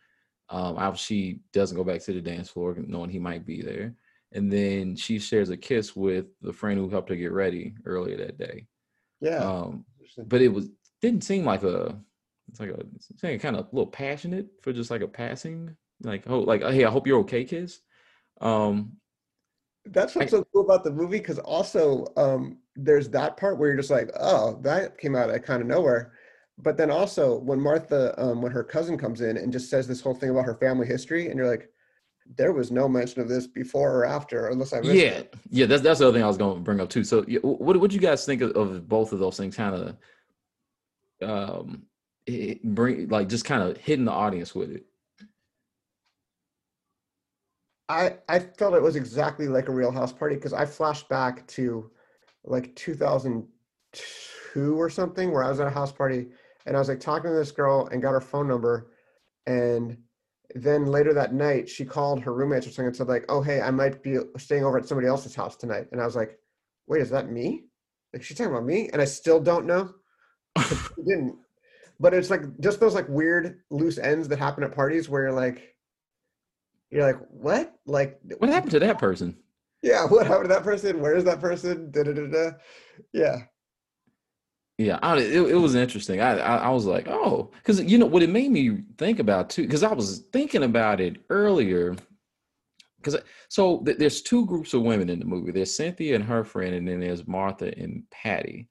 um, 0.49 0.95
she 0.95 1.39
doesn't 1.53 1.77
go 1.77 1.83
back 1.83 2.01
to 2.01 2.13
the 2.13 2.21
dance 2.21 2.49
floor 2.49 2.75
knowing 2.79 3.09
he 3.09 3.19
might 3.19 3.45
be 3.45 3.61
there, 3.61 3.93
and 4.31 4.51
then 4.51 4.95
she 4.95 5.19
shares 5.19 5.49
a 5.49 5.57
kiss 5.57 5.95
with 5.95 6.25
the 6.41 6.53
friend 6.53 6.79
who 6.79 6.89
helped 6.89 7.09
her 7.09 7.15
get 7.15 7.31
ready 7.31 7.75
earlier 7.85 8.17
that 8.17 8.37
day. 8.37 8.67
Yeah. 9.21 9.37
Um, 9.37 9.85
but 10.25 10.41
it 10.41 10.49
was 10.49 10.69
didn't 11.01 11.23
seem 11.23 11.45
like 11.45 11.63
a 11.63 11.97
it's 12.49 12.59
like 12.59 12.69
a 12.69 12.79
it's 12.95 13.23
like 13.23 13.41
kind 13.41 13.55
of 13.55 13.65
a 13.65 13.75
little 13.75 13.91
passionate 13.91 14.47
for 14.61 14.73
just 14.73 14.91
like 14.91 15.01
a 15.01 15.07
passing 15.07 15.75
like 16.03 16.23
oh 16.27 16.39
like 16.39 16.61
hey 16.63 16.85
I 16.85 16.89
hope 16.89 17.07
you're 17.07 17.19
okay 17.19 17.43
kiss. 17.43 17.79
Um, 18.41 18.93
That's 19.85 20.15
what's 20.15 20.31
so 20.31 20.45
cool 20.53 20.63
about 20.63 20.83
the 20.83 20.91
movie 20.91 21.19
because 21.19 21.39
also 21.39 22.07
um, 22.15 22.59
there's 22.83 23.09
that 23.09 23.37
part 23.37 23.57
where 23.57 23.69
you're 23.69 23.77
just 23.77 23.91
like, 23.91 24.09
oh, 24.19 24.59
that 24.61 24.97
came 24.97 25.15
out 25.15 25.29
of 25.29 25.43
kind 25.43 25.61
of 25.61 25.67
nowhere. 25.67 26.13
But 26.57 26.77
then 26.77 26.91
also 26.91 27.37
when 27.39 27.59
Martha, 27.59 28.13
um, 28.21 28.41
when 28.41 28.51
her 28.51 28.63
cousin 28.63 28.97
comes 28.97 29.21
in 29.21 29.37
and 29.37 29.51
just 29.51 29.69
says 29.69 29.87
this 29.87 30.01
whole 30.01 30.13
thing 30.13 30.29
about 30.29 30.45
her 30.45 30.55
family 30.55 30.87
history, 30.87 31.27
and 31.27 31.37
you're 31.37 31.49
like, 31.49 31.69
there 32.37 32.51
was 32.51 32.71
no 32.71 32.87
mention 32.87 33.21
of 33.21 33.29
this 33.29 33.47
before 33.47 33.91
or 33.91 34.05
after, 34.05 34.49
unless 34.49 34.73
I 34.73 34.81
missed 34.81 34.93
yeah, 34.93 35.09
it. 35.09 35.33
yeah, 35.49 35.65
that's 35.65 35.81
that's 35.81 35.99
the 35.99 36.07
other 36.07 36.15
thing 36.15 36.23
I 36.23 36.27
was 36.27 36.37
going 36.37 36.55
to 36.55 36.61
bring 36.61 36.79
up 36.79 36.89
too. 36.89 37.03
So, 37.03 37.23
what 37.41 37.77
what 37.79 37.89
do 37.89 37.95
you 37.95 38.01
guys 38.01 38.25
think 38.25 38.41
of, 38.41 38.51
of 38.51 38.87
both 38.87 39.13
of 39.13 39.19
those 39.19 39.37
things? 39.37 39.55
Kind 39.55 39.97
of, 41.21 41.27
um, 41.27 41.83
it 42.27 42.63
bring 42.63 43.07
like 43.07 43.29
just 43.29 43.45
kind 43.45 43.63
of 43.63 43.77
hitting 43.77 44.05
the 44.05 44.11
audience 44.11 44.53
with 44.53 44.71
it. 44.71 44.85
I 47.87 48.17
I 48.27 48.39
felt 48.39 48.75
it 48.75 48.83
was 48.83 48.95
exactly 48.95 49.47
like 49.47 49.67
a 49.67 49.71
Real 49.73 49.91
House 49.91 50.13
Party 50.13 50.35
because 50.35 50.53
I 50.53 50.65
flashed 50.65 51.09
back 51.09 51.47
to 51.47 51.89
like 52.49 52.75
2002 52.75 54.79
or 54.79 54.89
something 54.89 55.31
where 55.31 55.43
I 55.43 55.49
was 55.49 55.59
at 55.59 55.67
a 55.67 55.71
house 55.71 55.91
party 55.91 56.27
and 56.65 56.75
I 56.75 56.79
was 56.79 56.89
like 56.89 56.99
talking 56.99 57.29
to 57.29 57.35
this 57.35 57.51
girl 57.51 57.87
and 57.91 58.01
got 58.01 58.11
her 58.11 58.21
phone 58.21 58.47
number 58.47 58.91
and 59.45 59.97
then 60.55 60.87
later 60.87 61.13
that 61.13 61.33
night 61.33 61.69
she 61.69 61.85
called 61.85 62.21
her 62.21 62.33
roommates 62.33 62.65
or 62.65 62.71
something 62.71 62.87
and 62.87 62.95
said 62.95 63.07
like 63.07 63.25
oh 63.29 63.41
hey 63.41 63.61
I 63.61 63.71
might 63.71 64.01
be 64.01 64.17
staying 64.37 64.65
over 64.65 64.77
at 64.77 64.87
somebody 64.87 65.07
else's 65.07 65.35
house 65.35 65.55
tonight. 65.55 65.87
And 65.91 66.01
I 66.01 66.05
was 66.05 66.15
like 66.15 66.39
wait 66.87 67.01
is 67.01 67.09
that 67.11 67.31
me? 67.31 67.65
Like 68.13 68.23
she's 68.23 68.37
talking 68.37 68.51
about 68.51 68.65
me 68.65 68.89
and 68.91 69.01
I 69.01 69.05
still 69.05 69.39
don't 69.39 69.65
know 69.65 69.93
didn't. 71.05 71.35
But 71.99 72.13
it's 72.13 72.29
like 72.29 72.41
just 72.59 72.79
those 72.79 72.95
like 72.95 73.09
weird 73.09 73.59
loose 73.69 73.97
ends 73.97 74.27
that 74.29 74.39
happen 74.39 74.63
at 74.63 74.73
parties 74.73 75.09
where 75.09 75.23
you're 75.23 75.33
like 75.33 75.75
you're 76.89 77.05
like 77.05 77.19
what? 77.29 77.75
Like 77.85 78.19
What 78.39 78.49
happened 78.49 78.71
to 78.71 78.79
that 78.79 78.97
person? 78.97 79.37
Yeah, 79.81 80.05
what 80.07 80.27
happened 80.27 80.49
to 80.49 80.55
that 80.55 80.63
person? 80.63 80.99
Where 80.99 81.15
is 81.15 81.23
that 81.25 81.39
person? 81.41 81.91
Da, 81.91 82.03
da, 82.03 82.13
da, 82.13 82.27
da. 82.27 82.51
Yeah, 83.13 83.43
Yeah, 84.77 84.99
I, 85.01 85.17
it, 85.17 85.49
it 85.49 85.55
was 85.55 85.75
interesting. 85.75 86.21
I, 86.21 86.39
I 86.39 86.55
I 86.57 86.69
was 86.69 86.85
like, 86.85 87.07
oh, 87.09 87.51
because 87.57 87.81
you 87.81 87.97
know 87.97 88.05
what 88.05 88.23
it 88.23 88.29
made 88.29 88.51
me 88.51 88.83
think 88.97 89.19
about 89.19 89.49
too. 89.49 89.63
Because 89.63 89.83
I 89.83 89.93
was 89.93 90.19
thinking 90.31 90.63
about 90.63 91.01
it 91.01 91.17
earlier. 91.29 91.95
Because 92.97 93.15
uh, 93.15 93.21
so 93.49 93.79
th- 93.79 93.97
there's 93.97 94.21
two 94.21 94.45
groups 94.45 94.73
of 94.73 94.81
women 94.83 95.09
in 95.09 95.19
the 95.19 95.25
movie. 95.25 95.51
There's 95.51 95.75
Cynthia 95.75 96.15
and 96.15 96.23
her 96.23 96.43
friend, 96.43 96.75
and 96.75 96.87
then 96.87 97.01
there's 97.01 97.27
Martha 97.27 97.73
and 97.77 98.03
Patty. 98.11 98.69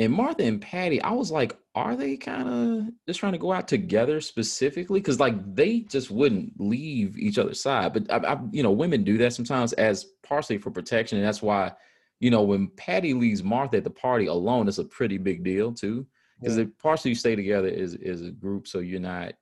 And 0.00 0.12
Martha 0.12 0.42
and 0.42 0.60
Patty, 0.60 1.00
I 1.02 1.12
was 1.12 1.30
like, 1.30 1.56
are 1.76 1.94
they 1.94 2.16
kind 2.16 2.48
of 2.48 2.92
just 3.06 3.20
trying 3.20 3.32
to 3.32 3.38
go 3.38 3.52
out 3.52 3.68
together 3.68 4.20
specifically? 4.20 4.98
Because 5.00 5.20
like 5.20 5.54
they 5.54 5.80
just 5.80 6.10
wouldn't 6.10 6.52
leave 6.60 7.16
each 7.16 7.38
other's 7.38 7.60
side. 7.60 7.92
But 7.92 8.10
I, 8.10 8.34
I, 8.34 8.40
you 8.50 8.62
know, 8.64 8.72
women 8.72 9.04
do 9.04 9.16
that 9.18 9.32
sometimes 9.34 9.72
as 9.74 10.04
partially 10.24 10.58
for 10.58 10.70
protection, 10.72 11.18
and 11.18 11.26
that's 11.26 11.42
why, 11.42 11.72
you 12.18 12.30
know, 12.30 12.42
when 12.42 12.68
Patty 12.68 13.14
leaves 13.14 13.44
Martha 13.44 13.76
at 13.76 13.84
the 13.84 13.90
party 13.90 14.26
alone, 14.26 14.66
it's 14.66 14.78
a 14.78 14.84
pretty 14.84 15.16
big 15.18 15.44
deal 15.44 15.72
too. 15.72 16.06
Because 16.40 16.58
Yeah. 16.58 16.64
partially 16.82 17.10
you 17.12 17.14
stay 17.16 17.36
together 17.36 17.68
is 17.68 17.94
is 17.94 18.22
a 18.22 18.30
group, 18.32 18.66
so 18.66 18.80
you're 18.80 18.98
not, 18.98 19.34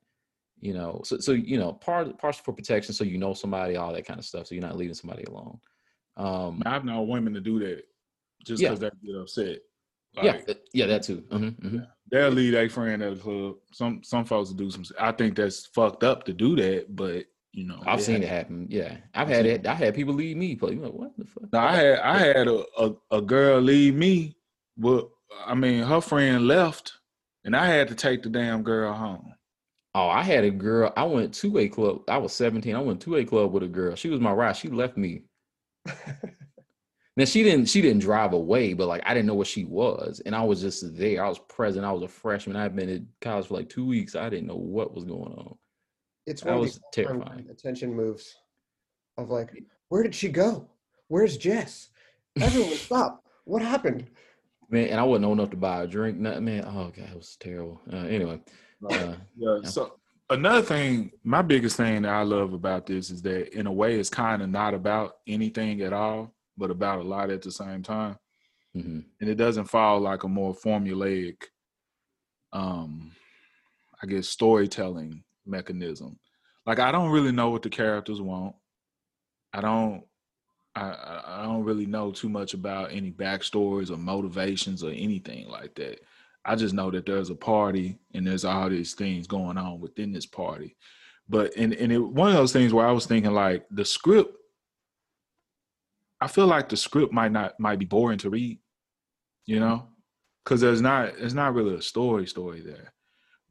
you 0.59 0.73
know, 0.73 1.01
so 1.03 1.17
so 1.17 1.31
you 1.31 1.57
know, 1.57 1.73
part 1.73 2.15
partially 2.19 2.43
for 2.45 2.53
protection, 2.53 2.93
so 2.93 3.03
you 3.03 3.17
know 3.17 3.33
somebody, 3.33 3.75
all 3.75 3.91
that 3.93 4.05
kind 4.05 4.19
of 4.19 4.25
stuff, 4.25 4.45
so 4.47 4.53
you're 4.53 4.61
not 4.63 4.77
leaving 4.77 4.93
somebody 4.93 5.23
alone. 5.23 5.59
Um, 6.15 6.61
I've 6.67 6.85
known 6.85 7.07
women 7.07 7.33
to 7.33 7.41
do 7.41 7.57
that 7.59 7.83
just 8.45 8.61
Yeah. 8.61 8.69
because 8.69 8.81
they 8.81 8.89
get 9.03 9.15
upset. 9.19 9.59
Yeah, 10.15 10.31
Like, 10.33 10.45
th- 10.45 10.57
yeah, 10.73 10.85
that 10.87 11.03
too. 11.03 11.21
Mhm, 11.29 11.59
mhm. 11.61 11.87
they'll 12.11 12.29
leave 12.29 12.53
their 12.53 12.69
friend 12.69 13.01
at 13.01 13.15
the 13.15 13.21
club. 13.21 13.55
Some 13.71 14.03
some 14.03 14.25
folks 14.25 14.51
do 14.51 14.69
some. 14.69 14.83
I 14.99 15.11
think 15.11 15.35
that's 15.35 15.65
fucked 15.67 16.03
up 16.03 16.23
to 16.25 16.33
do 16.33 16.55
that, 16.57 16.95
but 16.95 17.25
You 17.53 17.65
know, 17.67 17.81
I've 17.85 17.99
it 17.99 18.03
seen 18.03 18.23
it 18.23 18.29
happen. 18.29 18.67
Yeah, 18.69 18.97
I've 19.13 19.27
had 19.27 19.45
it. 19.45 19.65
I 19.67 19.73
had 19.73 19.95
people 19.95 20.13
leave 20.13 20.37
me. 20.37 20.55
But 20.55 20.73
you 20.73 20.81
Like, 20.81 20.93
what 20.93 21.17
the 21.17 21.25
fuck? 21.25 21.51
No, 21.51 21.59
I 21.59 21.75
had 21.75 21.99
I 21.99 22.19
had 22.19 22.47
a, 22.47 22.63
a, 22.77 22.95
a 23.11 23.21
girl 23.21 23.59
leave 23.61 23.95
me, 23.95 24.35
but 24.77 25.09
I 25.45 25.55
mean 25.55 25.83
her 25.83 26.01
friend 26.01 26.47
left, 26.47 26.93
and 27.45 27.55
I 27.55 27.65
had 27.67 27.87
to 27.89 27.95
take 27.95 28.21
the 28.23 28.29
damn 28.29 28.63
girl 28.63 28.93
home. 28.93 29.33
Oh, 29.95 30.09
I 30.09 30.23
had 30.23 30.43
a 30.43 30.49
girl. 30.49 30.91
I 30.97 31.03
went 31.03 31.33
to 31.35 31.57
a 31.59 31.67
club. 31.69 32.01
I 32.07 32.17
was 32.17 32.33
17. 32.35 32.75
I 32.75 32.79
went 32.79 32.99
to 33.01 33.15
a 33.17 33.25
club 33.25 33.51
with 33.53 33.61
a 33.61 33.67
girl. 33.67 33.95
She 33.95 34.09
was 34.09 34.19
my 34.19 34.31
ride. 34.31 34.57
She 34.57 34.67
left 34.69 34.97
me. 34.97 35.21
Now 37.15 37.25
she 37.25 37.43
didn't 37.43 37.67
she 37.67 37.81
didn't 37.81 38.01
drive 38.01 38.33
away, 38.33 38.73
but 38.73 38.87
like 38.87 39.03
I 39.05 39.13
didn't 39.13 39.27
know 39.27 39.35
what 39.35 39.47
she 39.47 39.65
was. 39.65 40.21
And 40.25 40.35
I 40.35 40.43
was 40.43 40.61
just 40.61 40.97
there. 40.97 41.23
I 41.23 41.29
was 41.29 41.39
present. 41.39 41.85
I 41.85 41.91
was 41.91 42.01
a 42.01 42.07
freshman. 42.07 42.55
I'd 42.55 42.75
been 42.75 42.89
in 42.89 43.07
college 43.21 43.47
for 43.47 43.53
like 43.55 43.69
two 43.69 43.85
weeks. 43.85 44.15
I 44.15 44.29
didn't 44.29 44.47
know 44.47 44.55
what 44.55 44.93
was 44.95 45.03
going 45.03 45.33
on. 45.33 45.55
It's 46.25 46.41
That 46.41 46.57
was 46.57 46.77
of 46.77 46.81
the 46.95 47.05
all-time 47.05 47.19
terrifying. 47.21 47.49
attention 47.51 47.93
moves 47.93 48.33
of 49.17 49.29
like, 49.29 49.51
where 49.89 50.01
did 50.01 50.15
she 50.15 50.29
go? 50.29 50.67
Where's 51.09 51.37
Jess? 51.37 51.89
Everyone 52.41 52.71
stop. 52.73 53.23
What 53.45 53.61
happened? 53.61 54.07
Man, 54.69 54.87
and 54.87 54.99
I 54.99 55.03
wasn't 55.03 55.25
old 55.25 55.37
enough 55.37 55.51
to 55.51 55.57
buy 55.57 55.83
a 55.83 55.87
drink. 55.87 56.17
Nothing, 56.17 56.45
man. 56.45 56.65
Oh 56.65 56.91
god, 56.95 57.09
it 57.11 57.15
was 57.15 57.37
terrible. 57.39 57.79
Uh, 57.91 57.97
anyway. 57.97 58.41
Uh, 58.89 58.95
Yeah. 58.95 59.15
Yeah. 59.37 59.69
So 59.69 59.99
another 60.31 60.63
thing, 60.63 61.11
my 61.23 61.43
biggest 61.43 61.77
thing 61.77 62.01
that 62.03 62.11
I 62.13 62.23
love 62.23 62.53
about 62.53 62.87
this 62.87 63.11
is 63.11 63.21
that 63.21 63.55
in 63.55 63.67
a 63.67 63.71
way 63.71 63.99
it's 63.99 64.09
kind 64.09 64.41
of 64.41 64.49
not 64.49 64.73
about 64.73 65.17
anything 65.27 65.81
at 65.81 65.93
all, 65.93 66.33
but 66.57 66.71
about 66.71 66.99
a 66.99 67.03
lot 67.03 67.29
at 67.29 67.41
the 67.41 67.51
same 67.51 67.83
time. 67.83 68.17
mhm. 68.75 69.05
And 69.21 69.29
it 69.29 69.35
doesn't 69.35 69.65
follow 69.65 69.99
like 69.99 70.23
a 70.23 70.27
more 70.27 70.53
formulaic 70.53 71.37
um 72.51 73.11
I 74.01 74.05
guess 74.05 74.27
storytelling 74.27 75.23
mechanism. 75.45 76.19
Like 76.65 76.79
I 76.79 76.91
don't 76.91 77.11
really 77.11 77.31
know 77.31 77.49
what 77.49 77.61
the 77.61 77.69
characters 77.69 78.21
want. 78.21 78.55
I 79.53 79.61
don't 79.61 80.03
I 80.75 81.21
I 81.25 81.43
don't 81.43 81.63
really 81.63 81.85
know 81.85 82.11
too 82.11 82.29
much 82.29 82.53
about 82.53 82.91
any 82.91 83.11
backstories 83.11 83.91
or 83.91 83.97
motivations 83.97 84.83
or 84.83 84.89
anything 84.91 85.47
like 85.47 85.75
that. 85.75 85.99
I 86.45 86.55
just 86.55 86.73
know 86.73 86.91
that 86.91 87.05
there's 87.05 87.29
a 87.29 87.35
party 87.35 87.99
and 88.13 88.27
there's 88.27 88.43
all 88.45 88.69
these 88.69 88.93
things 88.93 89.27
going 89.27 89.57
on 89.57 89.79
within 89.79 90.11
this 90.11 90.25
party. 90.25 90.75
But 91.29 91.55
and 91.55 91.73
and 91.73 91.91
it, 91.91 91.99
one 91.99 92.29
of 92.29 92.35
those 92.35 92.51
things 92.51 92.73
where 92.73 92.85
I 92.87 92.91
was 92.91 93.05
thinking 93.05 93.31
like 93.31 93.65
the 93.71 93.85
script. 93.85 94.35
I 96.23 96.27
feel 96.27 96.47
like 96.47 96.69
the 96.69 96.77
script 96.77 97.11
might 97.11 97.33
not 97.33 97.59
might 97.59 97.79
be 97.79 97.85
boring 97.85 98.17
to 98.19 98.29
read, 98.29 98.57
you 99.45 99.59
know, 99.59 99.87
because 100.43 100.61
there's 100.61 100.81
not 100.81 101.17
there's 101.17 101.33
not 101.33 101.53
really 101.53 101.75
a 101.75 101.81
story 101.81 102.25
story 102.27 102.61
there, 102.61 102.93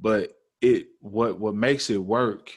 but 0.00 0.32
it 0.62 0.86
what 1.00 1.38
what 1.38 1.54
makes 1.54 1.90
it 1.90 1.98
work 1.98 2.50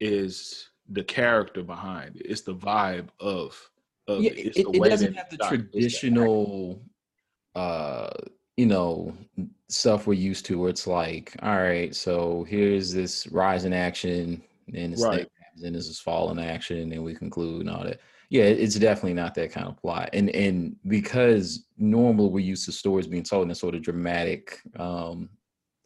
is 0.00 0.70
the 0.88 1.04
character 1.04 1.62
behind 1.62 2.16
it. 2.16 2.22
It's 2.24 2.40
the 2.40 2.54
vibe 2.54 3.08
of 3.20 3.60
of 4.08 4.22
yeah, 4.22 4.30
it. 4.30 4.46
It's 4.46 4.58
it, 4.60 4.66
it 4.74 4.82
doesn't 4.82 5.14
have 5.14 5.28
the 5.28 5.36
traditional 5.36 6.82
uh 7.54 8.08
you 8.56 8.64
know 8.64 9.14
stuff 9.68 10.06
we're 10.06 10.14
used 10.14 10.46
to 10.46 10.58
where 10.58 10.70
it's 10.70 10.86
like 10.86 11.36
all 11.42 11.56
right 11.56 11.94
so 11.94 12.44
here's 12.48 12.92
this 12.92 13.26
rise 13.28 13.64
in 13.64 13.72
action 13.72 14.42
and 14.74 14.92
this 14.92 15.02
Right. 15.02 15.18
thing 15.18 15.28
happens 15.42 15.64
and 15.64 15.74
this 15.74 15.86
is 15.86 16.00
fall 16.00 16.30
in 16.30 16.38
action 16.38 16.92
and 16.92 17.04
we 17.04 17.14
conclude 17.14 17.60
and 17.60 17.70
all 17.70 17.84
that 17.84 18.00
yeah 18.30 18.44
it's 18.44 18.76
definitely 18.76 19.14
not 19.14 19.34
that 19.34 19.52
kind 19.52 19.66
of 19.66 19.76
plot 19.76 20.10
and 20.12 20.30
and 20.30 20.76
because 20.88 21.66
normally 21.76 22.28
we're 22.28 22.38
used 22.40 22.64
to 22.64 22.72
stories 22.72 23.06
being 23.06 23.22
told 23.22 23.44
in 23.44 23.50
a 23.50 23.54
sort 23.54 23.74
of 23.74 23.82
dramatic 23.82 24.60
um 24.78 25.28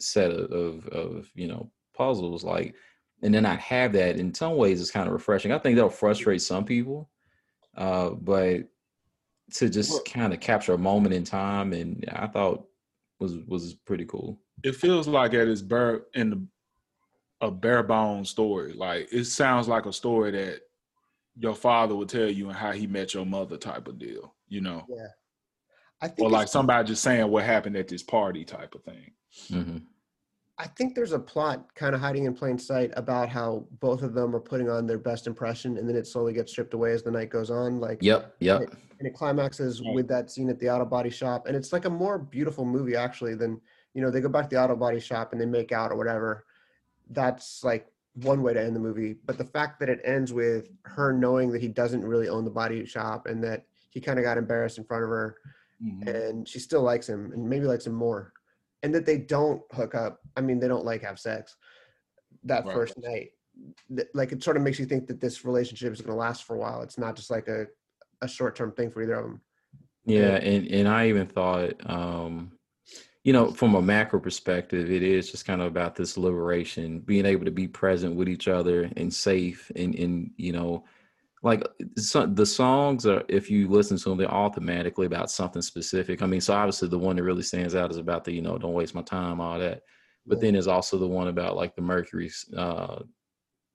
set 0.00 0.30
of 0.30 0.50
of, 0.52 0.86
of 0.88 1.30
you 1.34 1.48
know 1.48 1.70
puzzles 1.94 2.44
like 2.44 2.74
and 3.22 3.34
then 3.34 3.42
not 3.42 3.58
have 3.58 3.92
that 3.92 4.16
in 4.16 4.32
some 4.32 4.56
ways 4.56 4.80
is 4.80 4.90
kind 4.90 5.06
of 5.06 5.12
refreshing 5.12 5.52
i 5.52 5.58
think 5.58 5.74
that'll 5.74 5.90
frustrate 5.90 6.42
some 6.42 6.64
people 6.64 7.10
uh, 7.78 8.10
but 8.10 8.64
to 9.54 9.70
just 9.70 10.04
kind 10.04 10.32
of 10.32 10.40
capture 10.40 10.74
a 10.74 10.78
moment 10.78 11.14
in 11.14 11.24
time, 11.24 11.72
and 11.72 12.04
I 12.12 12.26
thought 12.26 12.66
was 13.20 13.36
was 13.46 13.74
pretty 13.74 14.04
cool. 14.04 14.40
it 14.62 14.74
feels 14.74 15.08
like 15.08 15.32
at 15.34 15.48
its 15.48 15.62
bare 15.62 16.02
in 16.14 16.30
the 16.30 16.46
a 17.40 17.50
bare 17.50 17.84
bone 17.84 18.24
story. 18.24 18.72
Like 18.72 19.08
it 19.12 19.24
sounds 19.24 19.68
like 19.68 19.86
a 19.86 19.92
story 19.92 20.32
that 20.32 20.60
your 21.38 21.54
father 21.54 21.94
would 21.94 22.08
tell 22.08 22.28
you 22.28 22.48
and 22.48 22.56
how 22.56 22.72
he 22.72 22.86
met 22.86 23.14
your 23.14 23.24
mother 23.26 23.56
type 23.56 23.88
of 23.88 23.98
deal, 23.98 24.34
you 24.48 24.60
know. 24.60 24.84
Yeah. 24.88 25.06
I 26.00 26.08
think 26.08 26.26
Or 26.26 26.30
like 26.30 26.48
somebody 26.48 26.86
just 26.88 27.02
saying 27.02 27.28
what 27.30 27.44
happened 27.44 27.76
at 27.76 27.88
this 27.88 28.02
party 28.02 28.44
type 28.44 28.74
of 28.74 28.82
thing. 28.84 29.12
hmm 29.48 29.78
I 30.60 30.66
think 30.66 30.96
there's 30.96 31.12
a 31.12 31.20
plot 31.20 31.72
kind 31.76 31.94
of 31.94 32.00
hiding 32.00 32.24
in 32.24 32.34
plain 32.34 32.58
sight 32.58 32.90
about 32.96 33.28
how 33.28 33.68
both 33.78 34.02
of 34.02 34.12
them 34.12 34.34
are 34.34 34.40
putting 34.40 34.68
on 34.68 34.88
their 34.88 34.98
best 34.98 35.28
impression, 35.28 35.78
and 35.78 35.88
then 35.88 35.94
it 35.94 36.04
slowly 36.04 36.32
gets 36.32 36.50
stripped 36.50 36.74
away 36.74 36.90
as 36.90 37.04
the 37.04 37.12
night 37.12 37.30
goes 37.30 37.48
on. 37.48 37.78
Like, 37.78 38.02
Yep, 38.02 38.34
yep. 38.40 38.62
and 38.98 39.06
it 39.06 39.14
climaxes 39.14 39.80
Right. 39.80 39.94
with 39.94 40.08
that 40.08 40.32
scene 40.32 40.50
at 40.50 40.58
the 40.58 40.68
auto 40.68 40.84
body 40.84 41.10
shop, 41.10 41.46
and 41.46 41.56
it's 41.56 41.72
like 41.72 41.84
a 41.84 41.90
more 41.90 42.18
beautiful 42.18 42.64
movie 42.64 42.96
actually 42.96 43.36
than 43.36 43.60
you 43.94 44.02
know 44.02 44.10
they 44.10 44.20
go 44.20 44.28
back 44.28 44.50
to 44.50 44.56
the 44.56 44.60
auto 44.60 44.74
body 44.74 44.98
shop 44.98 45.30
and 45.30 45.40
they 45.40 45.46
make 45.46 45.70
out 45.70 45.92
or 45.92 45.96
whatever. 45.96 46.44
That's 47.10 47.62
like 47.62 47.86
one 48.22 48.42
way 48.42 48.52
to 48.54 48.62
end 48.62 48.74
the 48.74 48.80
movie, 48.80 49.16
but 49.24 49.38
the 49.38 49.44
fact 49.44 49.78
that 49.80 49.88
it 49.88 50.00
ends 50.04 50.32
with 50.32 50.68
her 50.84 51.12
knowing 51.12 51.50
that 51.52 51.60
he 51.60 51.68
doesn't 51.68 52.04
really 52.04 52.28
own 52.28 52.44
the 52.44 52.50
body 52.50 52.84
shop 52.84 53.26
and 53.26 53.42
that 53.44 53.64
he 53.90 54.00
kind 54.00 54.18
of 54.18 54.24
got 54.24 54.38
embarrassed 54.38 54.78
in 54.78 54.84
front 54.84 55.04
of 55.04 55.10
her, 55.10 55.36
Mm-hmm. 55.80 56.08
and 56.08 56.48
she 56.48 56.58
still 56.58 56.82
likes 56.82 57.08
him 57.08 57.30
and 57.32 57.48
maybe 57.48 57.64
likes 57.64 57.86
him 57.86 57.92
more 57.94 58.32
and 58.82 58.92
that 58.92 59.06
they 59.06 59.16
don't 59.16 59.62
hook 59.72 59.94
up 59.94 60.18
i 60.36 60.40
mean 60.40 60.58
they 60.58 60.66
don't 60.66 60.84
like 60.84 61.02
have 61.02 61.20
sex 61.20 61.54
that 62.42 62.64
Right. 62.66 62.72
first 62.74 62.94
night. 62.98 63.28
Like 64.12 64.32
it 64.32 64.42
sort 64.42 64.56
of 64.56 64.64
makes 64.64 64.80
you 64.80 64.86
think 64.86 65.06
that 65.06 65.20
this 65.20 65.44
relationship 65.44 65.92
is 65.92 66.00
going 66.00 66.10
to 66.12 66.18
last 66.18 66.42
for 66.42 66.56
a 66.56 66.58
while 66.58 66.82
it's 66.82 66.98
not 66.98 67.14
just 67.14 67.30
like 67.30 67.46
a, 67.46 67.66
a 68.22 68.26
short-term 68.28 68.72
thing 68.72 68.90
for 68.90 69.00
either 69.02 69.14
of 69.14 69.24
them 69.24 69.40
Yeah, 70.04 70.34
and 70.36 70.66
and 70.66 70.88
I 70.88 71.08
even 71.08 71.28
thought, 71.28 71.74
um, 71.88 72.50
you 73.24 73.32
know, 73.32 73.50
from 73.50 73.74
a 73.74 73.82
macro 73.82 74.20
perspective, 74.20 74.90
it 74.90 75.02
is 75.02 75.30
just 75.30 75.44
kind 75.44 75.60
of 75.60 75.66
about 75.66 75.94
this 75.96 76.16
liberation, 76.16 77.00
being 77.00 77.26
able 77.26 77.44
to 77.44 77.50
be 77.50 77.68
present 77.68 78.16
with 78.16 78.28
each 78.28 78.48
other 78.48 78.90
and 78.96 79.12
safe, 79.12 79.70
and 79.76 79.94
and 79.94 80.30
you 80.36 80.52
know, 80.52 80.84
like 81.42 81.62
so, 81.96 82.26
the 82.26 82.46
songs 82.46 83.06
are, 83.06 83.22
if 83.28 83.50
you 83.50 83.68
listen 83.68 83.96
to 83.98 84.08
them, 84.08 84.18
they're 84.18 84.30
all 84.30 84.50
thematically 84.50 85.06
about 85.06 85.30
something 85.30 85.62
specific. 85.62 86.22
I 86.22 86.26
mean, 86.26 86.40
so 86.40 86.54
obviously 86.54 86.88
the 86.88 86.98
one 86.98 87.16
that 87.16 87.22
really 87.22 87.42
stands 87.42 87.74
out 87.74 87.90
is 87.90 87.96
about 87.96 88.24
the, 88.24 88.32
you 88.32 88.42
know, 88.42 88.58
don't 88.58 88.72
waste 88.72 88.94
my 88.94 89.02
time, 89.02 89.40
all 89.40 89.58
that. 89.58 89.82
But 90.26 90.38
Yeah. 90.38 90.42
then 90.42 90.52
there's 90.54 90.66
also 90.66 90.98
the 90.98 91.06
one 91.06 91.28
about 91.28 91.56
like 91.56 91.74
the 91.76 91.82
Mercury 91.82 92.30
uh, 92.56 93.02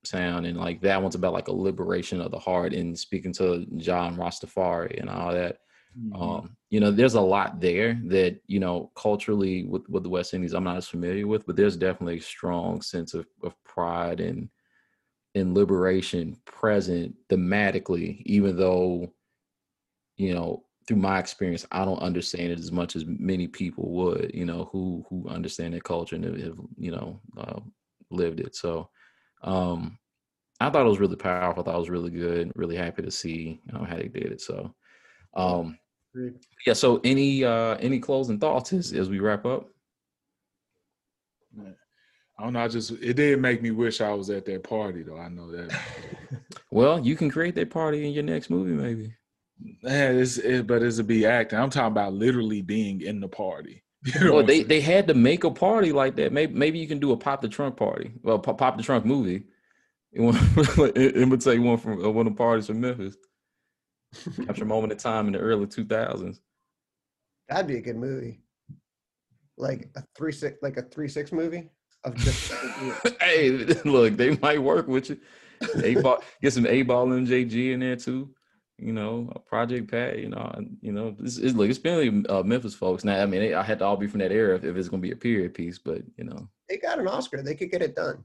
sound, 0.04 0.46
and 0.46 0.58
like 0.58 0.82
that 0.82 1.02
one's 1.02 1.16
about 1.16 1.34
like 1.34 1.48
a 1.48 1.54
liberation 1.54 2.22
of 2.22 2.32
the 2.32 2.40
heart 2.40 2.74
and 2.74 2.98
speaking 2.98 3.34
to 3.34 3.66
Jah 3.78 4.12
Rastafari 4.14 5.00
and 5.00 5.10
all 5.10 5.32
that. 5.32 5.60
Mm-hmm. 5.98 6.22
Um, 6.22 6.58
you 6.74 6.80
know, 6.80 6.90
there's 6.90 7.14
a 7.14 7.22
lot 7.22 7.62
there 7.62 8.02
that 8.06 8.42
you 8.48 8.60
know 8.60 8.92
culturally 8.96 9.64
with 9.66 9.88
with 9.90 10.02
the 10.02 10.10
West 10.10 10.34
Indies 10.34 10.54
I'm 10.56 10.64
not 10.64 10.78
as 10.78 10.88
familiar 10.88 11.28
with, 11.28 11.46
but 11.46 11.56
there's 11.56 11.78
definitely 11.78 12.18
a 12.18 12.22
strong 12.22 12.82
sense 12.82 13.14
of 13.14 13.28
of 13.44 13.54
pride 13.64 14.20
and 14.20 14.50
and 15.36 15.54
liberation 15.56 16.38
present 16.46 17.16
thematically, 17.30 18.24
even 18.26 18.58
though 18.58 19.14
you 20.18 20.34
know 20.34 20.64
through 20.88 20.98
my 20.98 21.20
experience 21.20 21.66
I 21.72 21.86
don't 21.86 22.00
understand 22.02 22.52
it 22.52 22.60
as 22.60 22.72
much 22.72 22.96
as 22.96 23.06
many 23.06 23.48
people 23.48 23.92
would, 23.92 24.32
you 24.34 24.46
know, 24.46 24.68
who 24.72 25.06
who 25.10 25.28
understand 25.30 25.76
the 25.76 25.82
culture 25.82 26.16
and 26.16 26.26
have, 26.26 26.58
you 26.78 26.92
know 26.92 27.22
uh, 27.38 27.60
lived 28.10 28.40
it. 28.40 28.56
So 28.56 28.90
um 29.44 30.00
I 30.60 30.72
thought 30.72 30.86
it 30.86 30.90
was 30.90 31.00
really 31.00 31.18
powerful. 31.18 31.64
I 31.64 31.66
thought 31.66 31.76
it 31.76 31.80
was 31.80 31.92
really 31.92 32.12
good. 32.12 32.52
Really 32.56 32.78
happy 32.78 33.04
to 33.04 33.12
see 33.12 33.62
know, 33.72 33.84
how 33.86 33.98
they 33.98 34.08
did 34.08 34.32
it. 34.32 34.42
So 34.42 34.74
um. 35.36 35.78
Yeah. 36.66 36.74
So 36.74 37.02
any 37.04 37.44
uh 37.44 37.76
any 37.76 38.00
closing 38.00 38.40
thoughts 38.40 38.74
as, 38.74 38.94
as 38.94 39.10
we 39.10 39.20
wrap 39.20 39.46
up? 39.46 39.70
I 42.40 42.44
don't 42.44 42.54
know. 42.54 42.64
I 42.64 42.68
just 42.68 42.92
it 42.92 43.14
did 43.14 43.40
make 43.40 43.62
me 43.62 43.72
wish 43.72 44.02
I 44.02 44.14
was 44.14 44.30
at 44.30 44.46
that 44.46 44.64
party 44.64 45.04
though. 45.04 45.18
I 45.18 45.30
know 45.30 45.52
that. 45.52 45.78
Well, 46.72 47.00
you 47.00 47.16
can 47.16 47.30
create 47.30 47.54
that 47.56 47.70
party 47.70 48.04
in 48.04 48.14
your 48.14 48.24
next 48.24 48.50
movie, 48.50 48.72
maybe. 48.72 49.14
Yeah, 49.84 50.10
it's 50.10 50.38
it, 50.38 50.66
but 50.66 50.82
it's 50.82 50.98
a 50.98 51.04
be 51.04 51.24
acting. 51.24 51.60
I'm 51.60 51.70
talking 51.70 51.92
about 51.92 52.14
literally 52.16 52.64
being 52.64 53.02
in 53.02 53.20
the 53.20 53.28
party. 53.28 53.84
You 54.16 54.26
know 54.26 54.34
Well, 54.34 54.44
they 54.44 54.64
they 54.64 54.82
had 54.82 55.08
to 55.08 55.14
make 55.14 55.44
a 55.44 55.52
party 55.52 55.92
like 55.92 56.16
that. 56.16 56.34
Maybe 56.34 56.54
maybe 56.54 56.80
you 56.80 56.88
can 56.88 57.00
do 57.00 57.12
a 57.12 57.18
pop 57.18 57.42
the 57.42 57.48
trunk 57.48 57.78
party. 57.78 58.14
Well, 58.24 58.40
pop, 58.40 58.58
pop 58.58 58.76
the 58.76 58.84
trunk 58.84 59.06
movie. 59.06 59.44
It 60.12 60.22
would 61.30 61.42
take 61.42 61.62
one 61.62 61.78
from 61.78 62.14
one 62.14 62.28
of 62.28 62.34
the 62.34 62.38
parties 62.38 62.68
from 62.68 62.82
Memphis. 62.82 63.16
Capture 64.46 64.64
a 64.64 64.68
moment 64.68 64.94
of 64.94 65.00
time 65.00 65.28
in 65.28 65.34
the 65.34 65.40
early 65.40 65.68
two 65.68 65.86
thousands. 65.86 66.42
that'd 67.48 67.68
be 67.68 67.78
a 67.78 67.82
good 67.82 67.98
movie 67.98 68.40
like 69.58 69.90
a 69.96 70.04
three 70.16 70.32
six 70.32 70.58
like 70.62 70.78
a 70.78 70.82
three 70.84 71.08
six 71.08 71.32
movie 71.32 71.70
of 72.04 72.16
just 72.16 72.52
hey, 73.22 73.50
look, 73.86 74.18
they 74.18 74.38
might 74.38 74.62
work 74.62 74.88
with 74.88 75.10
you. 75.10 75.18
8Ball, 75.62 76.22
get 76.42 76.54
some 76.54 76.66
8Ball 76.66 77.26
MJG 77.26 77.74
in 77.74 77.80
there 77.80 77.96
too. 77.96 78.34
You 78.78 78.92
know, 78.92 79.32
a 79.36 79.40
Project 79.40 79.90
Pat. 79.90 80.20
You 80.20 80.30
know, 80.30 80.66
you 80.82 80.92
know, 80.92 81.16
this 81.18 81.38
is 81.38 81.56
look. 81.56 81.70
It's 81.70 81.82
mainly 81.82 82.26
uh, 82.28 82.44
Memphis 82.44 82.74
folks. 82.74 83.04
Now, 83.04 83.22
I 83.22 83.26
mean, 83.26 83.40
they, 83.40 83.54
I 83.54 83.64
had 83.64 83.80
to 83.80 83.86
all 83.86 83.96
be 83.96 84.08
from 84.08 84.20
that 84.20 84.32
era 84.32 84.56
if, 84.56 84.64
if 84.64 84.76
it's 84.76 84.90
gonna 84.90 85.02
be 85.02 85.12
a 85.12 85.16
period 85.16 85.54
piece. 85.54 85.78
But 85.78 86.02
you 86.18 86.26
know, 86.26 86.50
they 86.68 86.78
got 86.78 87.00
an 87.00 87.08
oscar 87.08 87.42
they 87.42 87.56
could 87.56 87.72
get 87.72 87.82
it 87.82 87.96
done 87.96 88.24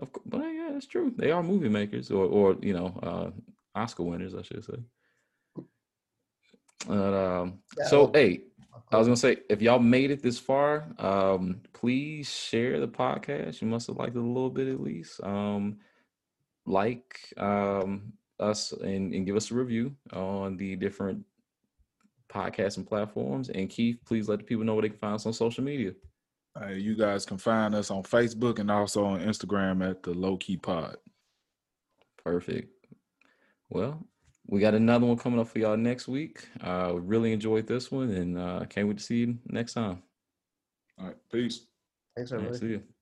Of 0.00 0.12
course, 0.12 0.26
but 0.26 0.40
yeah, 0.40 0.70
that's 0.72 0.86
true. 0.86 1.14
They 1.16 1.30
are 1.30 1.42
movie 1.42 1.68
makers, 1.68 2.10
or 2.10 2.26
or 2.26 2.56
you 2.60 2.74
know, 2.74 2.98
uh, 3.02 3.30
Oscar 3.78 4.02
winners, 4.02 4.34
I 4.34 4.42
should 4.42 4.64
say. 4.64 4.76
But, 6.86 7.14
um, 7.14 7.60
so 7.88 8.10
hey, 8.12 8.42
I 8.92 8.98
was 8.98 9.06
gonna 9.06 9.16
say, 9.16 9.38
if 9.48 9.62
y'all 9.62 9.78
made 9.78 10.10
it 10.10 10.22
this 10.22 10.38
far, 10.38 10.86
um, 10.98 11.60
please 11.72 12.30
share 12.30 12.80
the 12.80 12.88
podcast. 12.88 13.60
You 13.60 13.68
must 13.68 13.86
have 13.88 13.96
liked 13.96 14.16
it 14.16 14.20
a 14.20 14.22
little 14.22 14.50
bit 14.50 14.68
at 14.68 14.80
least. 14.80 15.22
Um, 15.22 15.78
like 16.66 17.32
um, 17.36 18.12
us 18.40 18.72
and, 18.72 19.12
and 19.14 19.26
give 19.26 19.36
us 19.36 19.50
a 19.50 19.54
review 19.54 19.94
on 20.12 20.56
the 20.56 20.76
different 20.76 21.24
podcasting 22.28 22.86
platforms. 22.86 23.48
And 23.48 23.68
Keith, 23.68 23.98
please 24.06 24.28
let 24.28 24.38
the 24.38 24.44
people 24.44 24.64
know 24.64 24.74
where 24.74 24.82
they 24.82 24.88
can 24.88 24.98
find 24.98 25.14
us 25.14 25.26
on 25.26 25.32
social 25.32 25.64
media. 25.64 25.92
Uh, 26.60 26.68
you 26.68 26.94
guys 26.94 27.26
can 27.26 27.38
find 27.38 27.74
us 27.74 27.90
on 27.90 28.02
Facebook 28.02 28.58
and 28.58 28.70
also 28.70 29.04
on 29.04 29.20
Instagram 29.20 29.88
at 29.88 30.02
the 30.02 30.12
Low 30.12 30.36
Key 30.36 30.56
Pod. 30.56 30.96
Perfect. 32.22 32.70
Well, 33.70 34.06
we 34.46 34.60
got 34.60 34.74
another 34.74 35.06
one 35.06 35.16
coming 35.16 35.40
up 35.40 35.48
for 35.48 35.58
y'all 35.58 35.76
next 35.76 36.06
week. 36.08 36.46
Uh, 36.60 36.92
we 36.94 37.00
really 37.00 37.32
enjoyed 37.32 37.66
this 37.66 37.90
one, 37.90 38.10
and 38.10 38.38
uh, 38.38 38.64
can't 38.68 38.86
wait 38.86 38.98
to 38.98 39.02
see 39.02 39.16
you 39.16 39.38
next 39.48 39.74
time. 39.74 40.02
All 40.98 41.06
right, 41.06 41.16
peace. 41.32 41.66
Thanks, 42.16 42.32
All 42.32 42.38
right, 42.38 42.46
everybody. 42.46 42.66
see 42.66 42.72
you. 42.74 42.93